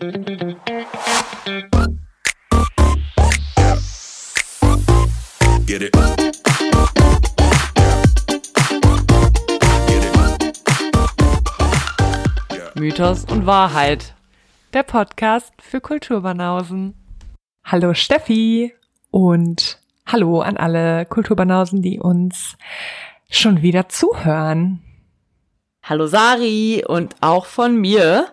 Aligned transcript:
Get 0.00 0.14
it. 5.82 5.92
Mythos 12.76 13.24
und 13.24 13.46
Wahrheit. 13.46 14.14
Der 14.72 14.84
Podcast 14.84 15.52
für 15.60 15.80
Kulturbanausen. 15.80 16.94
Hallo 17.64 17.92
Steffi 17.94 18.72
und 19.10 19.80
hallo 20.06 20.42
an 20.42 20.56
alle 20.56 21.06
Kulturbanausen, 21.06 21.82
die 21.82 21.98
uns 21.98 22.56
schon 23.28 23.62
wieder 23.62 23.88
zuhören. 23.88 24.80
Hallo 25.82 26.06
Sari 26.06 26.84
und 26.86 27.16
auch 27.20 27.46
von 27.46 27.74
mir. 27.74 28.28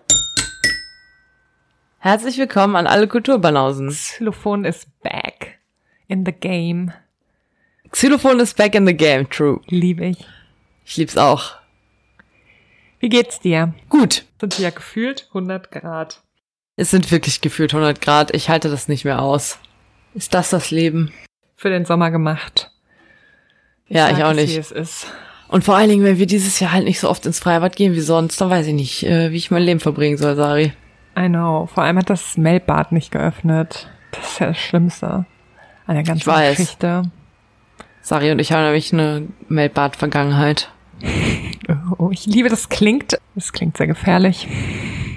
Herzlich 2.06 2.38
willkommen 2.38 2.76
an 2.76 2.86
alle 2.86 3.08
Kulturbanausen. 3.08 3.88
Xylophon 3.88 4.64
ist 4.64 4.86
back 5.02 5.58
in 6.06 6.24
the 6.24 6.30
game. 6.30 6.92
Xylophon 7.90 8.38
ist 8.38 8.56
back 8.56 8.76
in 8.76 8.86
the 8.86 8.96
game, 8.96 9.28
true. 9.28 9.60
Liebe 9.66 10.06
ich. 10.06 10.24
Ich 10.84 10.96
lieb's 10.98 11.16
auch. 11.16 11.56
Wie 13.00 13.08
geht's 13.08 13.40
dir? 13.40 13.74
Gut. 13.88 14.24
Sind 14.40 14.56
ja 14.60 14.70
gefühlt 14.70 15.26
100 15.30 15.72
Grad. 15.72 16.22
Es 16.76 16.92
sind 16.92 17.10
wirklich 17.10 17.40
gefühlt 17.40 17.74
100 17.74 18.00
Grad. 18.00 18.32
Ich 18.36 18.48
halte 18.50 18.70
das 18.70 18.86
nicht 18.86 19.04
mehr 19.04 19.20
aus. 19.20 19.58
Ist 20.14 20.32
das 20.32 20.50
das 20.50 20.70
Leben? 20.70 21.12
Für 21.56 21.70
den 21.70 21.86
Sommer 21.86 22.12
gemacht. 22.12 22.70
Ja, 23.88 24.10
ich 24.10 24.22
auch 24.22 24.30
es, 24.30 24.36
Wie 24.36 24.42
nicht. 24.42 24.58
es 24.58 24.70
ist. 24.70 25.08
Und 25.48 25.64
vor 25.64 25.74
allen 25.74 25.90
Dingen, 25.90 26.04
wenn 26.04 26.18
wir 26.18 26.26
dieses 26.26 26.60
Jahr 26.60 26.70
halt 26.70 26.84
nicht 26.84 27.00
so 27.00 27.10
oft 27.10 27.26
ins 27.26 27.40
Freibad 27.40 27.74
gehen 27.74 27.94
wie 27.94 28.00
sonst, 28.00 28.40
dann 28.40 28.48
weiß 28.48 28.68
ich 28.68 28.74
nicht, 28.74 29.02
äh, 29.02 29.32
wie 29.32 29.38
ich 29.38 29.50
mein 29.50 29.64
Leben 29.64 29.80
verbringen 29.80 30.18
soll, 30.18 30.36
Sari. 30.36 30.72
I 31.18 31.28
know. 31.28 31.66
Vor 31.72 31.84
allem 31.84 31.98
hat 31.98 32.10
das 32.10 32.36
Melbad 32.36 32.92
nicht 32.92 33.10
geöffnet. 33.10 33.88
Das 34.12 34.32
ist 34.32 34.38
ja 34.40 34.46
das 34.48 34.58
Schlimmste 34.58 35.26
an 35.86 35.94
der 35.94 36.02
ganzen 36.02 36.26
weiß. 36.26 36.56
Geschichte. 36.56 37.02
Sari 38.02 38.30
und 38.30 38.38
ich 38.38 38.52
haben 38.52 38.62
nämlich 38.64 38.92
eine 38.92 39.26
Melbad-Vergangenheit. 39.48 40.70
Oh, 41.98 42.10
ich 42.12 42.26
liebe, 42.26 42.48
das 42.48 42.68
klingt. 42.68 43.18
Das 43.34 43.52
klingt 43.52 43.76
sehr 43.76 43.86
gefährlich. 43.88 44.46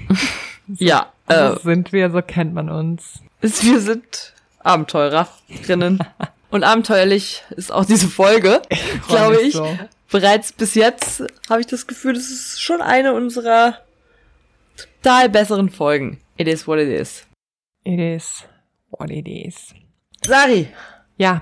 Ja, 0.78 1.08
äh, 1.28 1.50
So 1.50 1.60
sind 1.60 1.92
wir, 1.94 2.10
so 2.12 2.22
kennt 2.22 2.54
man 2.54 2.70
uns. 2.70 3.22
wir 3.42 3.80
sind 3.80 4.34
Abenteurerinnen. 4.60 6.00
Und 6.52 6.64
abenteuerlich 6.64 7.44
ist 7.56 7.72
auch 7.72 7.86
diese 7.86 8.08
Folge, 8.08 8.62
glaube 9.08 9.38
ich. 9.42 9.54
so. 9.54 9.78
Bereits 10.12 10.52
bis 10.52 10.74
jetzt 10.76 11.24
habe 11.50 11.62
ich 11.62 11.68
das 11.68 11.86
Gefühl, 11.88 12.14
das 12.14 12.30
ist 12.30 12.62
schon 12.62 12.82
eine 12.82 13.14
unserer 13.14 13.76
total 15.04 15.30
besseren 15.30 15.70
Folgen. 15.70 16.20
It 16.38 16.48
is 16.48 16.68
what 16.68 16.80
it 16.80 16.90
is. 16.90 17.26
It 17.84 18.00
is 18.00 18.46
what 18.92 19.10
it 19.10 19.28
is. 19.28 19.74
Sari, 20.26 20.68
Ja. 21.18 21.42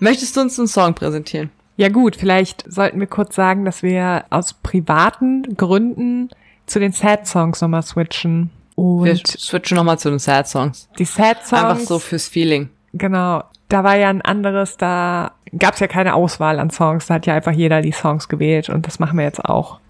möchtest 0.00 0.36
du 0.36 0.40
uns 0.40 0.58
einen 0.58 0.68
Song 0.68 0.94
präsentieren? 0.94 1.50
Ja 1.76 1.88
gut, 1.88 2.16
vielleicht 2.16 2.64
sollten 2.70 3.00
wir 3.00 3.06
kurz 3.06 3.34
sagen, 3.34 3.64
dass 3.64 3.82
wir 3.82 4.24
aus 4.30 4.52
privaten 4.54 5.56
Gründen 5.56 6.28
zu 6.66 6.78
den 6.78 6.92
Sad 6.92 7.26
Songs 7.26 7.60
nochmal 7.60 7.82
switchen. 7.82 8.50
Und 8.74 9.04
Wir 9.04 9.16
switchen 9.16 9.76
nochmal 9.76 9.98
zu 9.98 10.10
den 10.10 10.18
Sad 10.18 10.48
Songs. 10.48 10.88
die 10.98 11.04
Sad 11.04 11.44
Songs. 11.46 11.52
Einfach 11.64 11.78
so 11.80 11.98
fürs 11.98 12.28
Feeling. 12.28 12.68
Genau. 12.92 13.44
Da 13.68 13.84
war 13.84 13.96
ja 13.96 14.10
ein 14.10 14.20
anderes, 14.22 14.76
da 14.76 15.32
gab 15.58 15.74
es 15.74 15.80
ja 15.80 15.86
keine 15.86 16.14
Auswahl 16.14 16.58
an 16.58 16.70
Songs. 16.70 17.06
Da 17.06 17.14
hat 17.14 17.26
ja 17.26 17.34
einfach 17.34 17.52
jeder 17.52 17.80
die 17.80 17.92
Songs 17.92 18.28
gewählt 18.28 18.68
und 18.68 18.86
das 18.86 18.98
machen 18.98 19.16
wir 19.16 19.24
jetzt 19.24 19.44
auch. 19.44 19.80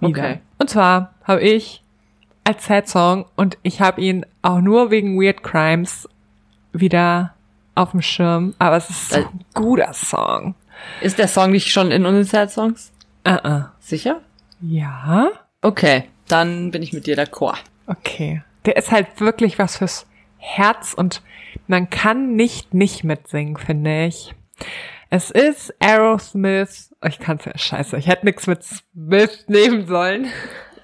Wieder. 0.00 0.08
Okay. 0.10 0.40
Und 0.58 0.70
zwar 0.70 1.14
habe 1.24 1.40
ich 1.42 1.82
als 2.44 2.64
Sad 2.66 2.88
Song 2.88 3.26
und 3.36 3.58
ich 3.62 3.80
habe 3.80 4.00
ihn 4.00 4.24
auch 4.42 4.60
nur 4.60 4.90
wegen 4.90 5.20
Weird 5.20 5.42
Crimes 5.42 6.08
wieder 6.72 7.34
auf 7.74 7.90
dem 7.92 8.02
Schirm. 8.02 8.54
Aber 8.58 8.76
es 8.76 8.88
ist 8.90 9.10
so 9.10 9.16
Äh. 9.16 9.24
ein 9.24 9.44
guter 9.54 9.92
Song. 9.92 10.54
Ist 11.00 11.18
der 11.18 11.28
Song 11.28 11.50
nicht 11.50 11.70
schon 11.70 11.90
in 11.90 12.06
unseren 12.06 12.24
Sad 12.24 12.50
Songs? 12.50 12.92
Uh 13.26 13.32
-uh. 13.32 13.64
Sicher? 13.80 14.20
Ja? 14.60 15.28
Okay, 15.62 16.04
dann 16.28 16.70
bin 16.70 16.82
ich 16.82 16.92
mit 16.92 17.06
dir 17.06 17.16
d'accord. 17.16 17.58
Okay. 17.86 18.42
Der 18.64 18.76
ist 18.76 18.90
halt 18.92 19.20
wirklich 19.20 19.58
was 19.58 19.76
fürs 19.78 20.06
Herz 20.38 20.94
und 20.94 21.22
man 21.66 21.90
kann 21.90 22.36
nicht 22.36 22.74
nicht 22.74 23.02
mitsingen, 23.04 23.56
finde 23.56 24.06
ich. 24.06 24.34
Es 25.10 25.30
ist 25.30 25.74
Aerosmith. 25.80 26.90
Oh, 27.02 27.06
Ich 27.08 27.18
kann's 27.18 27.44
ja 27.44 27.56
scheiße. 27.56 27.96
Ich 27.96 28.06
hätte 28.08 28.26
nichts 28.26 28.46
mit 28.46 28.62
Smith 28.62 29.44
nehmen 29.48 29.86
sollen. 29.86 30.26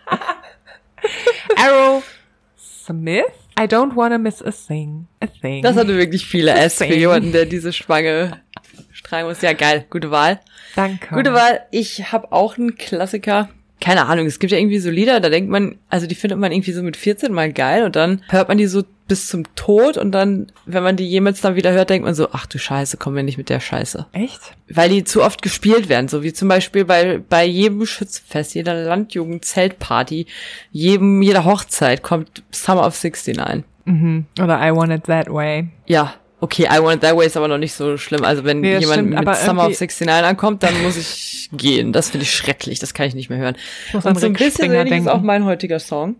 Aerosmith. 1.56 3.24
I 3.58 3.64
don't 3.64 3.94
wanna 3.94 4.18
miss 4.18 4.42
a 4.42 4.50
thing. 4.50 5.06
A 5.20 5.26
thing. 5.26 5.62
Das 5.62 5.76
hatte 5.76 5.96
wirklich 5.96 6.26
viele 6.26 6.52
S 6.52 6.78
für 6.78 6.86
jemanden, 6.86 7.32
der 7.32 7.46
diese 7.46 7.72
Spange 7.72 8.40
tragen 9.04 9.28
muss. 9.28 9.42
Ja, 9.42 9.52
geil. 9.52 9.84
Gute 9.90 10.10
Wahl. 10.10 10.40
Danke. 10.74 11.14
Gute 11.14 11.32
Wahl. 11.34 11.60
Ich 11.70 12.10
habe 12.10 12.32
auch 12.32 12.56
einen 12.58 12.74
Klassiker. 12.76 13.50
Keine 13.80 14.06
Ahnung, 14.06 14.26
es 14.26 14.38
gibt 14.38 14.50
ja 14.52 14.58
irgendwie 14.58 14.78
so 14.78 14.88
Lieder, 14.88 15.20
da 15.20 15.28
denkt 15.28 15.50
man, 15.50 15.78
also 15.90 16.06
die 16.06 16.14
findet 16.14 16.38
man 16.38 16.52
irgendwie 16.52 16.72
so 16.72 16.82
mit 16.82 16.96
14 16.96 17.32
mal 17.32 17.52
geil 17.52 17.84
und 17.84 17.96
dann 17.96 18.22
hört 18.28 18.48
man 18.48 18.56
die 18.56 18.66
so 18.66 18.82
bis 19.06 19.28
zum 19.28 19.44
Tod 19.54 19.98
und 19.98 20.12
dann, 20.12 20.46
wenn 20.64 20.82
man 20.82 20.96
die 20.96 21.06
jemals 21.06 21.40
dann 21.42 21.56
wieder 21.56 21.72
hört, 21.72 21.90
denkt 21.90 22.06
man 22.06 22.14
so, 22.14 22.28
ach 22.32 22.46
du 22.46 22.58
Scheiße, 22.58 22.96
komm 22.96 23.14
mir 23.14 23.22
nicht 23.22 23.36
mit 23.36 23.50
der 23.50 23.60
Scheiße. 23.60 24.06
Echt? 24.12 24.40
Weil 24.68 24.88
die 24.88 25.04
zu 25.04 25.22
oft 25.22 25.42
gespielt 25.42 25.88
werden, 25.90 26.08
so 26.08 26.22
wie 26.22 26.32
zum 26.32 26.48
Beispiel 26.48 26.84
bei, 26.86 27.18
bei 27.28 27.44
jedem 27.44 27.84
Schützenfest, 27.84 28.54
jeder 28.54 28.74
Landjugend-Zeltparty, 29.44 30.26
jedem, 30.72 31.22
jeder 31.22 31.44
Hochzeit 31.44 32.02
kommt 32.02 32.42
Summer 32.50 32.86
of 32.86 32.94
69. 33.02 33.64
Mhm. 33.84 34.26
Oder 34.40 34.66
I 34.66 34.74
want 34.74 34.92
it 34.92 35.04
that 35.04 35.28
way. 35.32 35.68
Ja, 35.86 36.14
okay, 36.40 36.64
I 36.70 36.82
Want 36.82 36.96
It 36.96 37.00
That 37.02 37.16
Way 37.16 37.26
ist 37.26 37.36
aber 37.36 37.48
noch 37.48 37.58
nicht 37.58 37.74
so 37.74 37.96
schlimm. 37.98 38.24
Also 38.24 38.44
wenn 38.44 38.60
Nee, 38.60 38.78
jemand 38.78 38.92
stimmt, 39.08 39.10
mit 39.10 39.36
Summer 39.36 39.66
of 39.66 39.80
irgendwie- 39.80 40.04
69 40.04 40.10
ankommt, 40.10 40.62
dann 40.62 40.82
muss 40.82 40.96
ich 40.96 41.50
gehen. 41.52 41.92
Das 41.92 42.10
finde 42.10 42.24
ich 42.24 42.32
schrecklich, 42.34 42.78
das 42.78 42.94
kann 42.94 43.06
ich 43.06 43.14
nicht 43.14 43.28
mehr 43.28 43.38
hören. 43.38 43.56
Und 43.92 44.18
so 44.18 44.26
ein 44.26 44.32
bisschen 44.32 44.66
ähnlich 44.72 44.84
ist 44.84 44.90
denken. 44.90 45.08
auch 45.08 45.20
mein 45.20 45.44
heutiger 45.44 45.78
Song. 45.78 46.16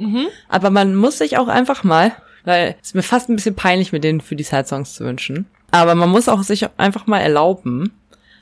Mhm. 0.00 0.28
Aber 0.48 0.70
man 0.70 0.94
muss 0.94 1.18
sich 1.18 1.36
auch 1.36 1.48
einfach 1.48 1.84
mal, 1.84 2.12
weil 2.44 2.74
es 2.82 2.94
mir 2.94 3.02
fast 3.02 3.28
ein 3.28 3.36
bisschen 3.36 3.54
peinlich, 3.54 3.92
mir 3.92 4.00
den 4.00 4.20
für 4.20 4.34
die 4.34 4.44
Side-Songs 4.44 4.94
zu 4.94 5.04
wünschen. 5.04 5.46
Aber 5.70 5.94
man 5.94 6.08
muss 6.08 6.28
auch 6.28 6.42
sich 6.42 6.66
einfach 6.78 7.06
mal 7.06 7.18
erlauben, 7.18 7.92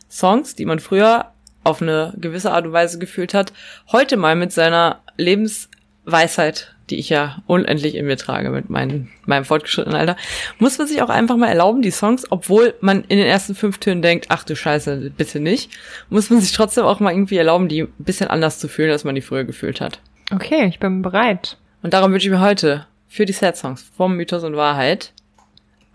Songs, 0.08 0.54
die 0.54 0.64
man 0.64 0.78
früher 0.78 1.32
auf 1.64 1.82
eine 1.82 2.14
gewisse 2.16 2.52
Art 2.52 2.64
und 2.64 2.72
Weise 2.72 2.98
gefühlt 2.98 3.34
hat, 3.34 3.52
heute 3.92 4.16
mal 4.16 4.36
mit 4.36 4.52
seiner 4.52 5.00
Lebensweisheit, 5.16 6.74
die 6.88 6.96
ich 6.96 7.10
ja 7.10 7.42
unendlich 7.46 7.94
in 7.96 8.06
mir 8.06 8.16
trage 8.16 8.50
mit 8.50 8.70
meinem, 8.70 9.08
meinem 9.26 9.44
fortgeschrittenen 9.44 9.98
Alter, 9.98 10.16
muss 10.58 10.78
man 10.78 10.86
sich 10.86 11.02
auch 11.02 11.10
einfach 11.10 11.36
mal 11.36 11.48
erlauben, 11.48 11.82
die 11.82 11.90
Songs, 11.90 12.24
obwohl 12.30 12.74
man 12.80 13.04
in 13.04 13.18
den 13.18 13.26
ersten 13.26 13.54
fünf 13.54 13.78
Tönen 13.78 14.00
denkt, 14.00 14.26
ach 14.30 14.44
du 14.44 14.56
Scheiße, 14.56 15.12
bitte 15.14 15.40
nicht, 15.40 15.70
muss 16.08 16.30
man 16.30 16.40
sich 16.40 16.52
trotzdem 16.52 16.84
auch 16.84 17.00
mal 17.00 17.12
irgendwie 17.12 17.36
erlauben, 17.36 17.68
die 17.68 17.82
ein 17.82 17.92
bisschen 17.98 18.28
anders 18.28 18.58
zu 18.58 18.68
fühlen, 18.68 18.92
als 18.92 19.04
man 19.04 19.16
die 19.16 19.20
früher 19.20 19.44
gefühlt 19.44 19.82
hat. 19.82 20.00
Okay, 20.30 20.66
ich 20.66 20.78
bin 20.78 21.02
bereit. 21.02 21.56
Und 21.82 21.94
darum 21.94 22.12
wünsche 22.12 22.26
ich 22.26 22.32
mir 22.32 22.40
heute 22.40 22.86
für 23.06 23.24
die 23.24 23.32
Sad 23.32 23.56
Songs 23.56 23.90
vom 23.96 24.16
Mythos 24.16 24.44
und 24.44 24.56
Wahrheit 24.56 25.12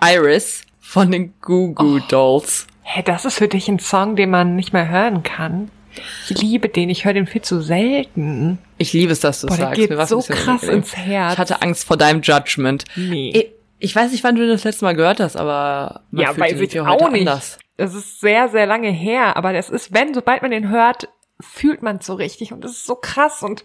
Iris 0.02 0.64
von 0.80 1.12
den 1.12 1.34
Goo 1.42 1.74
Goo 1.74 2.00
Dolls. 2.00 2.68
Hä, 2.82 3.04
das 3.04 3.26
ist 3.26 3.38
für 3.38 3.48
dich 3.48 3.68
ein 3.68 3.80
Song, 3.80 4.16
den 4.16 4.30
man 4.30 4.56
nicht 4.56 4.74
mehr 4.74 4.90
hören 4.90 5.24
kann. 5.24 5.70
Ich 6.28 6.42
liebe 6.42 6.70
den, 6.70 6.90
ich 6.90 7.06
höre 7.06 7.14
den 7.14 7.28
viel 7.28 7.44
zu 7.44 7.62
selten. 7.62 8.58
Ich 8.80 8.94
liebe 8.94 9.12
es, 9.12 9.20
dass 9.20 9.42
du 9.42 9.48
Boah, 9.48 9.54
es 9.54 9.60
sagst. 9.60 9.76
geht 9.76 9.90
Mir 9.92 10.00
ein 10.00 10.08
so 10.08 10.22
krass 10.22 10.64
ins 10.64 10.98
Herz. 10.98 11.34
Ich 11.34 11.40
hatte 11.40 11.62
Angst 11.62 11.86
vor 11.86 11.98
deinem 11.98 12.22
Judgment. 12.22 12.86
Nee. 12.96 13.30
Ich, 13.36 13.90
ich 13.90 13.96
weiß 13.96 14.12
nicht, 14.12 14.24
wann 14.24 14.36
du 14.36 14.48
das 14.48 14.64
letzte 14.64 14.86
Mal 14.86 14.96
gehört 14.96 15.20
hast, 15.20 15.38
aber 15.38 16.02
man 16.10 16.24
ja, 16.24 16.34
fühlt 16.34 16.40
weiß 16.40 16.60
ich 16.60 16.80
auch 16.80 16.88
heute 16.88 17.12
nicht. 17.12 17.28
anders. 17.28 17.60
Es 17.78 17.94
ist 17.94 18.20
sehr, 18.20 18.50
sehr 18.50 18.66
lange 18.66 18.90
her, 18.90 19.38
aber 19.38 19.54
das 19.54 19.70
ist, 19.70 19.94
wenn, 19.94 20.14
sobald 20.14 20.42
man 20.42 20.52
den 20.52 20.70
hört, 20.70 21.10
fühlt 21.40 21.84
man 21.84 21.98
es 21.98 22.06
so 22.06 22.16
richtig 22.16 22.54
und 22.54 22.64
das 22.64 22.72
ist 22.72 22.86
so 22.86 22.96
krass 22.96 23.44
und 23.44 23.64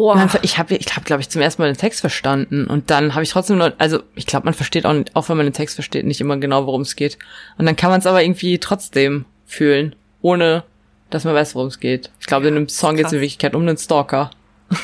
oh, 0.00 0.16
Ich 0.42 0.58
habe, 0.58 0.74
ich 0.76 0.96
hab, 0.96 1.04
glaube 1.04 1.20
ich, 1.22 1.28
zum 1.28 1.40
ersten 1.42 1.60
Mal 1.62 1.72
den 1.72 1.76
Text 1.78 2.00
verstanden 2.00 2.66
und 2.66 2.90
dann 2.90 3.14
habe 3.14 3.22
ich 3.24 3.30
trotzdem 3.30 3.58
noch, 3.58 3.72
also 3.78 4.00
ich 4.14 4.26
glaube, 4.26 4.44
man 4.44 4.54
versteht 4.54 4.86
auch, 4.86 4.92
nicht- 4.92 5.14
auch 5.16 5.28
wenn 5.28 5.36
man 5.36 5.46
den 5.46 5.52
Text 5.52 5.74
versteht, 5.74 6.06
nicht 6.06 6.20
immer 6.20 6.36
genau, 6.36 6.66
worum 6.66 6.82
es 6.82 6.94
geht. 6.96 7.18
Und 7.58 7.66
dann 7.66 7.76
kann 7.76 7.90
man 7.90 8.00
es 8.00 8.06
aber 8.06 8.22
irgendwie 8.22 8.58
trotzdem 8.58 9.24
fühlen, 9.46 9.94
ohne 10.22 10.62
dass 11.10 11.24
man 11.24 11.34
weiß, 11.34 11.54
worum 11.54 11.68
es 11.68 11.80
geht. 11.80 12.10
Ich 12.20 12.26
glaube, 12.26 12.48
in 12.48 12.54
dem 12.54 12.68
Song 12.68 12.96
geht 12.96 13.06
es 13.06 13.12
in. 13.12 13.18
Wirklichkeit 13.20 13.54
um 13.54 13.62
einen 13.62 13.76
Stalker. 13.78 14.30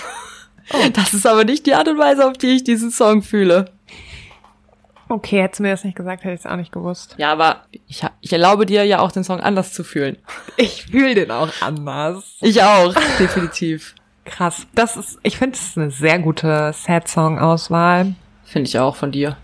Das 0.95 1.13
ist 1.13 1.27
aber 1.27 1.45
nicht 1.45 1.67
die 1.67 1.75
Art 1.75 1.89
und 1.89 1.99
Weise, 1.99 2.27
auf 2.27 2.39
die 2.39 2.47
ich 2.57 2.65
diesen 2.65 2.91
Song 2.91 3.21
fühle. 3.23 3.67
okay, 5.11 5.43
hättest 5.43 5.59
du 5.59 5.63
mir 5.65 5.71
das 5.73 5.85
nicht 5.85 5.95
gesagt, 5.97 6.25
hätte 6.25 6.35
ich 6.35 6.41
es 6.41 6.47
auch 6.47 6.57
nicht 6.57 6.73
gewusst. 6.73 7.15
Ja, 7.19 7.31
aber 7.33 7.67
ich, 7.87 8.03
ich 8.23 8.33
erlaube 8.33 8.65
dir 8.65 8.83
ja 8.85 9.01
auch, 9.01 9.13
den 9.13 9.25
Song 9.25 9.41
anders 9.41 9.75
zu 9.75 9.85
fühlen. 9.85 10.17
Ich 10.57 10.85
fühle 10.87 11.15
den 11.15 11.31
auch 11.31 11.51
anders. 11.61 12.39
Ich 12.41 12.63
auch, 12.63 12.95
definitiv. 13.19 13.95
Krass. 14.25 14.67
Das 14.75 14.97
ist, 14.97 15.19
ich 15.23 15.39
finde, 15.39 15.57
es 15.57 15.69
ist 15.69 15.79
eine 15.79 15.91
sehr 15.91 16.19
gute 16.19 16.73
Sad-Song-Auswahl. 16.73 18.15
Finde 18.45 18.69
ich 18.69 18.79
auch 18.79 18.97
von 18.97 19.13
dir. 19.13 19.37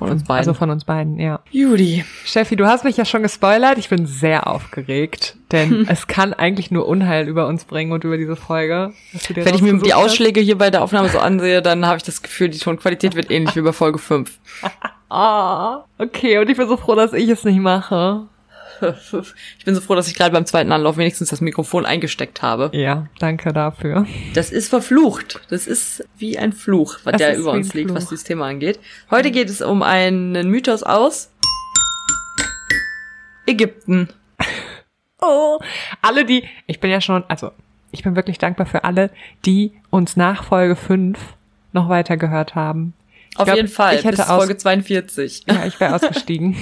Von 0.00 0.10
uns 0.10 0.24
beiden. 0.24 0.38
Also 0.38 0.54
von 0.54 0.70
uns 0.70 0.84
beiden, 0.84 1.18
ja. 1.18 1.40
Judy. 1.50 2.06
Steffi, 2.24 2.56
du 2.56 2.66
hast 2.66 2.84
mich 2.84 2.96
ja 2.96 3.04
schon 3.04 3.22
gespoilert. 3.22 3.76
Ich 3.76 3.90
bin 3.90 4.06
sehr 4.06 4.46
aufgeregt, 4.46 5.36
denn 5.52 5.86
es 5.90 6.06
kann 6.06 6.32
eigentlich 6.32 6.70
nur 6.70 6.88
Unheil 6.88 7.28
über 7.28 7.46
uns 7.46 7.64
bringen 7.66 7.92
und 7.92 8.02
über 8.04 8.16
diese 8.16 8.34
Folge. 8.34 8.94
Wenn 9.34 9.54
ich 9.54 9.60
mir 9.60 9.76
die. 9.78 9.92
Ausschläge 9.92 10.40
hier 10.40 10.56
bei 10.56 10.70
der 10.70 10.82
Aufnahme 10.82 11.10
so 11.10 11.18
ansehe, 11.18 11.60
dann 11.60 11.84
habe 11.84 11.98
ich 11.98 12.02
das 12.02 12.22
Gefühl, 12.22 12.48
die 12.48 12.58
Tonqualität 12.58 13.14
wird 13.14 13.30
ähnlich 13.30 13.54
wie 13.56 13.60
bei 13.60 13.72
Folge 13.72 13.98
5. 13.98 14.38
Ah, 15.12 15.86
okay. 15.98 16.38
Und 16.38 16.48
ich 16.48 16.56
bin 16.56 16.68
so 16.68 16.76
froh, 16.76 16.94
dass 16.94 17.12
ich 17.12 17.28
es 17.28 17.42
nicht 17.42 17.58
mache. 17.58 18.28
Ich 19.58 19.64
bin 19.64 19.74
so 19.74 19.80
froh, 19.80 19.94
dass 19.94 20.08
ich 20.08 20.14
gerade 20.14 20.32
beim 20.32 20.46
zweiten 20.46 20.72
Anlauf 20.72 20.96
wenigstens 20.96 21.28
das 21.30 21.40
Mikrofon 21.40 21.86
eingesteckt 21.86 22.42
habe. 22.42 22.70
Ja, 22.72 23.06
danke 23.18 23.52
dafür. 23.52 24.06
Das 24.34 24.50
ist 24.50 24.68
verflucht. 24.68 25.40
Das 25.50 25.66
ist 25.66 26.04
wie 26.16 26.38
ein 26.38 26.52
Fluch, 26.52 26.98
was 27.04 27.12
Das 27.12 27.18
der 27.18 27.36
über 27.38 27.52
uns 27.52 27.74
liegt, 27.74 27.90
Fluch. 27.90 27.96
was 27.96 28.08
dieses 28.08 28.24
Thema 28.24 28.46
angeht. 28.46 28.78
Heute 29.10 29.30
geht 29.30 29.48
es 29.50 29.60
um 29.62 29.82
einen 29.82 30.48
Mythos 30.48 30.82
aus 30.82 31.30
Ägypten. 33.46 34.08
Oh, 35.22 35.58
alle 36.00 36.24
die, 36.24 36.44
ich 36.66 36.80
bin 36.80 36.90
ja 36.90 37.02
schon, 37.02 37.24
also 37.28 37.50
ich 37.92 38.02
bin 38.02 38.16
wirklich 38.16 38.38
dankbar 38.38 38.64
für 38.64 38.84
alle, 38.84 39.10
die 39.44 39.72
uns 39.90 40.16
nach 40.16 40.44
Folge 40.44 40.76
5 40.76 41.18
noch 41.74 41.90
weiter 41.90 42.16
gehört 42.16 42.54
haben. 42.54 42.94
Ich 43.32 43.38
Auf 43.38 43.44
glaub, 43.44 43.56
jeden 43.58 43.68
Fall. 43.68 43.96
Ich 43.96 44.04
hätte 44.04 44.16
bis 44.16 44.26
aus, 44.26 44.38
Folge 44.38 44.56
42. 44.56 45.44
ja, 45.46 45.66
ich 45.66 45.78
wäre 45.78 45.94
ausgestiegen. 45.96 46.56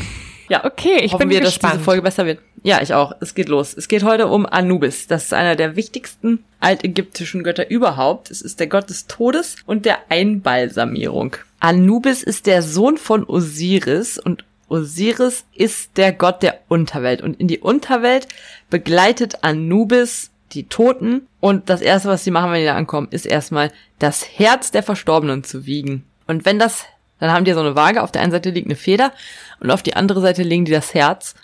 Ja, 0.48 0.64
Okay, 0.64 0.98
ich 1.02 1.12
Hoffen 1.12 1.28
bin 1.28 1.30
wir, 1.30 1.40
dass 1.40 1.50
gespannt. 1.54 1.74
diese 1.74 1.84
Folge 1.84 2.02
besser 2.02 2.26
wird. 2.26 2.40
Ja, 2.62 2.80
ich 2.82 2.94
auch. 2.94 3.12
Es 3.20 3.34
geht 3.34 3.48
los. 3.48 3.74
Es 3.76 3.88
geht 3.88 4.02
heute 4.02 4.26
um 4.28 4.46
Anubis. 4.46 5.06
Das 5.06 5.24
ist 5.24 5.34
einer 5.34 5.56
der 5.56 5.76
wichtigsten 5.76 6.44
altägyptischen 6.60 7.44
Götter 7.44 7.70
überhaupt. 7.70 8.30
Es 8.30 8.42
ist 8.42 8.58
der 8.60 8.66
Gott 8.66 8.90
des 8.90 9.06
Todes 9.06 9.56
und 9.66 9.84
der 9.84 9.98
Einbalsamierung. 10.08 11.36
Anubis 11.60 12.22
ist 12.22 12.46
der 12.46 12.62
Sohn 12.62 12.96
von 12.98 13.24
Osiris 13.24 14.18
und 14.18 14.44
Osiris 14.68 15.44
ist 15.54 15.96
der 15.96 16.12
Gott 16.12 16.42
der 16.42 16.60
Unterwelt. 16.68 17.22
Und 17.22 17.40
in 17.40 17.48
die 17.48 17.58
Unterwelt 17.60 18.28
begleitet 18.70 19.42
Anubis 19.42 20.30
die 20.52 20.64
Toten. 20.64 21.26
Und 21.40 21.68
das 21.70 21.80
erste, 21.80 22.08
was 22.08 22.24
sie 22.24 22.30
machen, 22.30 22.52
wenn 22.52 22.60
die 22.60 22.66
da 22.66 22.76
ankommen, 22.76 23.08
ist 23.10 23.26
erstmal 23.26 23.70
das 23.98 24.26
Herz 24.38 24.70
der 24.70 24.82
Verstorbenen 24.82 25.44
zu 25.44 25.66
wiegen. 25.66 26.04
Und 26.26 26.44
wenn 26.44 26.58
das, 26.58 26.84
dann 27.18 27.32
haben 27.32 27.44
die 27.44 27.52
so 27.52 27.60
eine 27.60 27.76
Waage. 27.76 28.02
Auf 28.02 28.12
der 28.12 28.22
einen 28.22 28.32
Seite 28.32 28.50
liegt 28.50 28.66
eine 28.66 28.76
Feder 28.76 29.12
und 29.60 29.70
auf 29.70 29.82
die 29.82 29.96
andere 29.96 30.20
Seite 30.20 30.42
legen 30.42 30.64
die 30.64 30.72
das 30.72 30.94
Herz. 30.94 31.34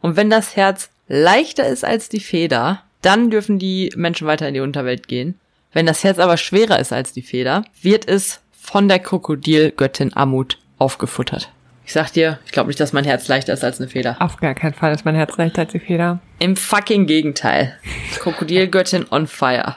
Und 0.00 0.16
wenn 0.16 0.30
das 0.30 0.56
Herz 0.56 0.90
leichter 1.08 1.66
ist 1.66 1.84
als 1.84 2.08
die 2.08 2.20
Feder, 2.20 2.82
dann 3.00 3.30
dürfen 3.30 3.58
die 3.58 3.92
Menschen 3.96 4.26
weiter 4.26 4.48
in 4.48 4.54
die 4.54 4.60
Unterwelt 4.60 5.08
gehen. 5.08 5.38
Wenn 5.72 5.86
das 5.86 6.04
Herz 6.04 6.18
aber 6.18 6.36
schwerer 6.36 6.78
ist 6.78 6.92
als 6.92 7.12
die 7.12 7.22
Feder, 7.22 7.64
wird 7.80 8.06
es 8.08 8.40
von 8.52 8.88
der 8.88 8.98
Krokodilgöttin 8.98 10.14
Amut 10.14 10.58
aufgefuttert. 10.78 11.50
Ich 11.84 11.92
sag 11.92 12.12
dir, 12.12 12.38
ich 12.46 12.52
glaube 12.52 12.68
nicht, 12.68 12.78
dass 12.78 12.92
mein 12.92 13.04
Herz 13.04 13.26
leichter 13.28 13.52
ist 13.52 13.64
als 13.64 13.80
eine 13.80 13.88
Feder. 13.88 14.16
Auf 14.20 14.36
gar 14.36 14.54
keinen 14.54 14.74
Fall 14.74 14.92
ist 14.92 15.04
mein 15.04 15.16
Herz 15.16 15.36
leichter 15.36 15.62
als 15.62 15.72
die 15.72 15.80
Feder. 15.80 16.20
Im 16.38 16.56
fucking 16.56 17.06
Gegenteil. 17.06 17.76
Krokodilgöttin 18.18 19.06
on 19.10 19.26
fire. 19.26 19.76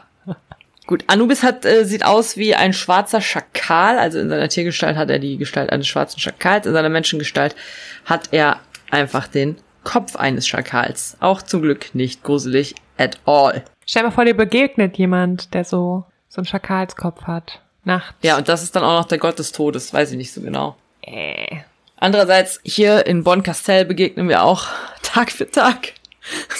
Gut, 0.88 1.04
Anubis 1.08 1.42
hat, 1.42 1.66
äh, 1.66 1.84
sieht 1.84 2.06
aus 2.06 2.38
wie 2.38 2.54
ein 2.54 2.74
schwarzer 2.74 3.20
Schakal. 3.20 3.98
Also 3.98 4.20
in 4.20 4.30
seiner 4.30 4.50
Tiergestalt 4.50 4.98
hat 4.98 5.10
er 5.10 5.20
die 5.20 5.38
Gestalt 5.38 5.72
eines 5.72 5.88
schwarzen 5.88 6.20
Schakals. 6.20 6.68
In 6.68 6.74
seiner 6.74 6.90
Menschengestalt 6.90 7.56
hat 8.06 8.30
er 8.32 8.60
einfach 8.92 9.28
den 9.28 9.58
Kopf 9.84 10.16
eines 10.16 10.48
Schakals. 10.48 11.18
Auch 11.20 11.42
zum 11.42 11.62
Glück 11.62 11.96
nicht 11.96 12.24
gruselig 12.24 12.76
at 12.98 13.18
all. 13.26 13.64
Stell 13.86 14.04
dir 14.04 14.10
mal 14.10 14.14
vor, 14.14 14.26
dir 14.26 14.36
begegnet 14.36 14.98
jemand, 14.98 15.54
der 15.54 15.64
so, 15.64 16.06
so 16.30 16.38
einen 16.38 16.46
Schakalskopf 16.46 17.24
hat. 17.24 17.62
Nachts. 17.84 18.16
Ja, 18.22 18.38
und 18.38 18.48
das 18.48 18.64
ist 18.64 18.76
dann 18.76 18.84
auch 18.84 19.00
noch 19.00 19.08
der 19.08 19.18
Gott 19.18 19.40
des 19.40 19.52
Todes. 19.52 19.94
Weiß 19.94 20.12
ich 20.12 20.18
nicht 20.18 20.34
so 20.34 20.42
genau. 20.42 20.76
Äh. 21.02 21.58
Andererseits, 21.98 22.60
hier 22.64 23.06
in 23.08 23.24
Bonn-Castell 23.24 23.86
begegnen 23.86 24.28
wir 24.28 24.44
auch 24.44 24.68
Tag 25.02 25.32
für 25.32 25.50
Tag 25.50 25.94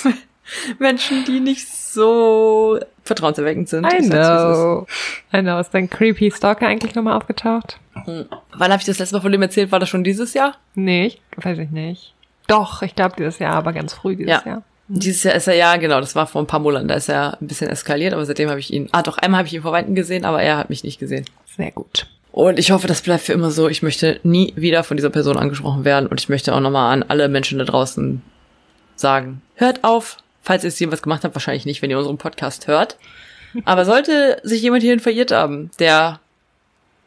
Menschen, 0.80 1.26
die 1.26 1.40
nicht 1.40 1.68
so 1.68 2.80
vertrauenserweckend 3.06 3.70
sind. 3.70 3.86
I 3.86 4.00
know. 4.10 4.86
I 5.34 5.42
know. 5.42 5.60
Ist 5.60 5.74
dein 5.74 5.90
creepy 5.90 6.32
Stalker 6.32 6.68
eigentlich 6.68 6.96
nochmal 6.96 7.16
aufgetaucht? 7.16 7.80
Wann 8.06 8.72
habe 8.72 8.80
ich 8.80 8.86
das 8.86 9.00
letzte 9.00 9.16
Mal 9.16 9.22
von 9.22 9.32
dem 9.32 9.42
erzählt? 9.42 9.72
War 9.72 9.80
das 9.80 9.90
schon 9.90 10.04
dieses 10.04 10.34
Jahr? 10.34 10.56
Nee, 10.74 11.06
ich, 11.08 11.22
weiß 11.38 11.58
ich 11.60 11.70
nicht. 11.70 12.14
Doch, 12.48 12.82
ich 12.82 12.96
glaube 12.96 13.16
dieses 13.18 13.40
Jahr, 13.40 13.56
aber 13.56 13.74
ganz 13.74 13.94
früh 13.94 14.16
dieses 14.16 14.32
Ja. 14.32 14.44
Jahr. 14.46 14.64
Dieses 14.88 15.24
Jahr 15.24 15.34
ist 15.34 15.48
er, 15.48 15.56
ja, 15.56 15.78
genau, 15.78 16.00
das 16.00 16.16
war 16.16 16.28
vor 16.28 16.44
ein 16.44 16.48
paar 16.48 16.60
Monaten, 16.60 16.88
da 16.88 16.94
ist 16.94 17.10
er 17.10 17.42
ein 17.42 17.48
bisschen 17.48 17.72
eskaliert, 17.72 18.14
aber 18.14 18.24
seitdem 18.24 18.50
habe 18.52 18.60
ich 18.60 18.72
ihn, 18.72 18.88
ah 18.92 19.02
doch, 19.02 19.18
einmal 19.18 19.40
habe 19.40 19.48
ich 19.48 19.54
ihn 19.56 19.64
vor 19.64 19.72
Weitem 19.72 19.96
gesehen, 19.96 20.26
aber 20.26 20.44
er 20.44 20.58
hat 20.58 20.70
mich 20.70 20.84
nicht 20.84 21.00
gesehen. 21.00 21.26
Sehr 21.58 21.72
gut. 21.72 22.06
Und 22.32 22.60
ich 22.60 22.70
hoffe, 22.70 22.86
das 22.86 23.02
bleibt 23.02 23.24
für 23.24 23.34
immer 23.34 23.50
so. 23.50 23.68
Ich 23.68 23.82
möchte 23.82 24.20
nie 24.24 24.54
wieder 24.56 24.84
von 24.84 24.98
dieser 24.98 25.10
Person 25.10 25.38
angesprochen 25.38 25.86
werden 25.86 26.06
und 26.08 26.20
ich 26.22 26.30
möchte 26.30 26.54
auch 26.54 26.60
nochmal 26.60 26.94
an 26.94 27.02
alle 27.08 27.30
Menschen 27.30 27.58
da 27.58 27.66
draußen 27.66 28.22
sagen, 28.96 29.42
hört 29.56 29.84
auf, 29.84 30.18
falls 30.46 30.64
ihr 30.64 30.70
es 30.70 30.80
jemals 30.80 31.02
gemacht 31.02 31.24
habt, 31.24 31.36
wahrscheinlich 31.36 31.66
nicht, 31.66 31.82
wenn 31.82 31.90
ihr 31.90 31.98
unseren 31.98 32.18
Podcast 32.18 32.68
hört. 32.68 32.98
Aber 33.66 33.86
sollte 33.86 34.40
sich 34.44 34.62
jemand 34.62 34.84
hierhin 34.84 35.00
verirrt 35.00 35.32
haben, 35.32 35.72
der 35.80 36.20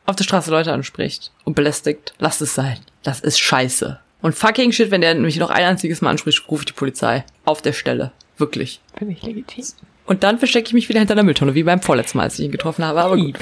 auf 0.06 0.16
der 0.16 0.24
Straße 0.24 0.50
Leute 0.50 0.72
anspricht 0.72 1.30
und 1.44 1.54
belästigt, 1.54 2.14
lasst 2.18 2.40
es 2.42 2.54
sein. 2.54 2.78
Das 3.02 3.20
ist 3.20 3.38
scheiße. 3.38 4.00
Und 4.20 4.34
fucking 4.34 4.72
shit, 4.72 4.90
wenn 4.90 5.02
der 5.02 5.14
mich 5.14 5.36
noch 5.36 5.50
ein 5.50 5.64
einziges 5.64 6.00
Mal 6.00 6.10
anspricht, 6.10 6.50
ruft 6.50 6.70
die 6.70 6.72
Polizei. 6.72 7.24
Auf 7.44 7.62
der 7.62 7.72
Stelle. 7.72 8.12
Wirklich. 8.36 8.80
Finde 8.96 9.12
ich 9.12 9.22
legitim. 9.22 9.64
Und 10.06 10.24
dann 10.24 10.38
verstecke 10.38 10.68
ich 10.68 10.72
mich 10.72 10.88
wieder 10.88 11.00
hinter 11.00 11.14
der 11.14 11.24
Mülltonne, 11.24 11.54
wie 11.54 11.62
beim 11.62 11.82
vorletzten 11.82 12.18
Mal, 12.18 12.24
als 12.24 12.38
ich 12.38 12.44
ihn 12.46 12.50
getroffen 12.50 12.84
habe. 12.84 13.02
Aber 13.02 13.16
gut. 13.16 13.38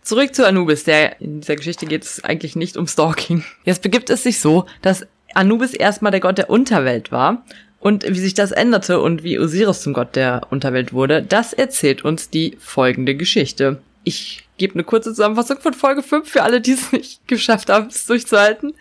Zurück 0.01 0.36
zu 0.36 0.46
Anubis, 0.46 0.84
der 0.84 1.19
in 1.22 1.40
dieser 1.40 1.56
Geschichte 1.56 1.86
geht 1.86 2.04
es 2.04 2.24
eigentlich 2.24 2.56
nicht 2.56 2.78
um 2.78 2.86
Stalking. 2.86 3.44
Jetzt 3.63 3.81
begibt 3.81 4.10
es 4.10 4.24
sich 4.24 4.40
so, 4.40 4.66
dass 4.81 5.08
Anubis 5.34 5.74
erstmal 5.74 6.12
der 6.12 6.19
Gott 6.19 6.38
der 6.38 6.50
Unterwelt 6.50 7.12
war 7.12 7.44
und 7.86 8.04
wie 8.04 8.20
sich 8.20 8.34
das 8.34 8.52
änderte 8.52 9.00
und 9.00 9.22
wie 9.22 9.38
Osiris 9.38 9.84
zum 9.84 9.94
Gott 9.94 10.16
der 10.16 10.48
Unterwelt 10.50 10.92
wurde, 10.92 11.22
das 11.22 11.54
erzählt 11.54 12.04
uns 12.04 12.32
die 12.32 12.58
folgende 12.60 13.14
Geschichte. 13.14 13.80
Ich 14.04 14.48
gebe 14.58 14.74
eine 14.74 14.84
kurze 14.84 15.12
Zusammenfassung 15.12 15.60
von 15.60 15.76
Folge 15.76 16.02
5 16.02 16.28
für 16.28 16.42
alle, 16.42 16.62
die 16.62 16.72
es 16.72 16.92
nicht 16.92 17.20
geschafft 17.28 17.70
haben, 17.70 17.90
es 17.90 18.08
durchzuhalten. 18.08 18.74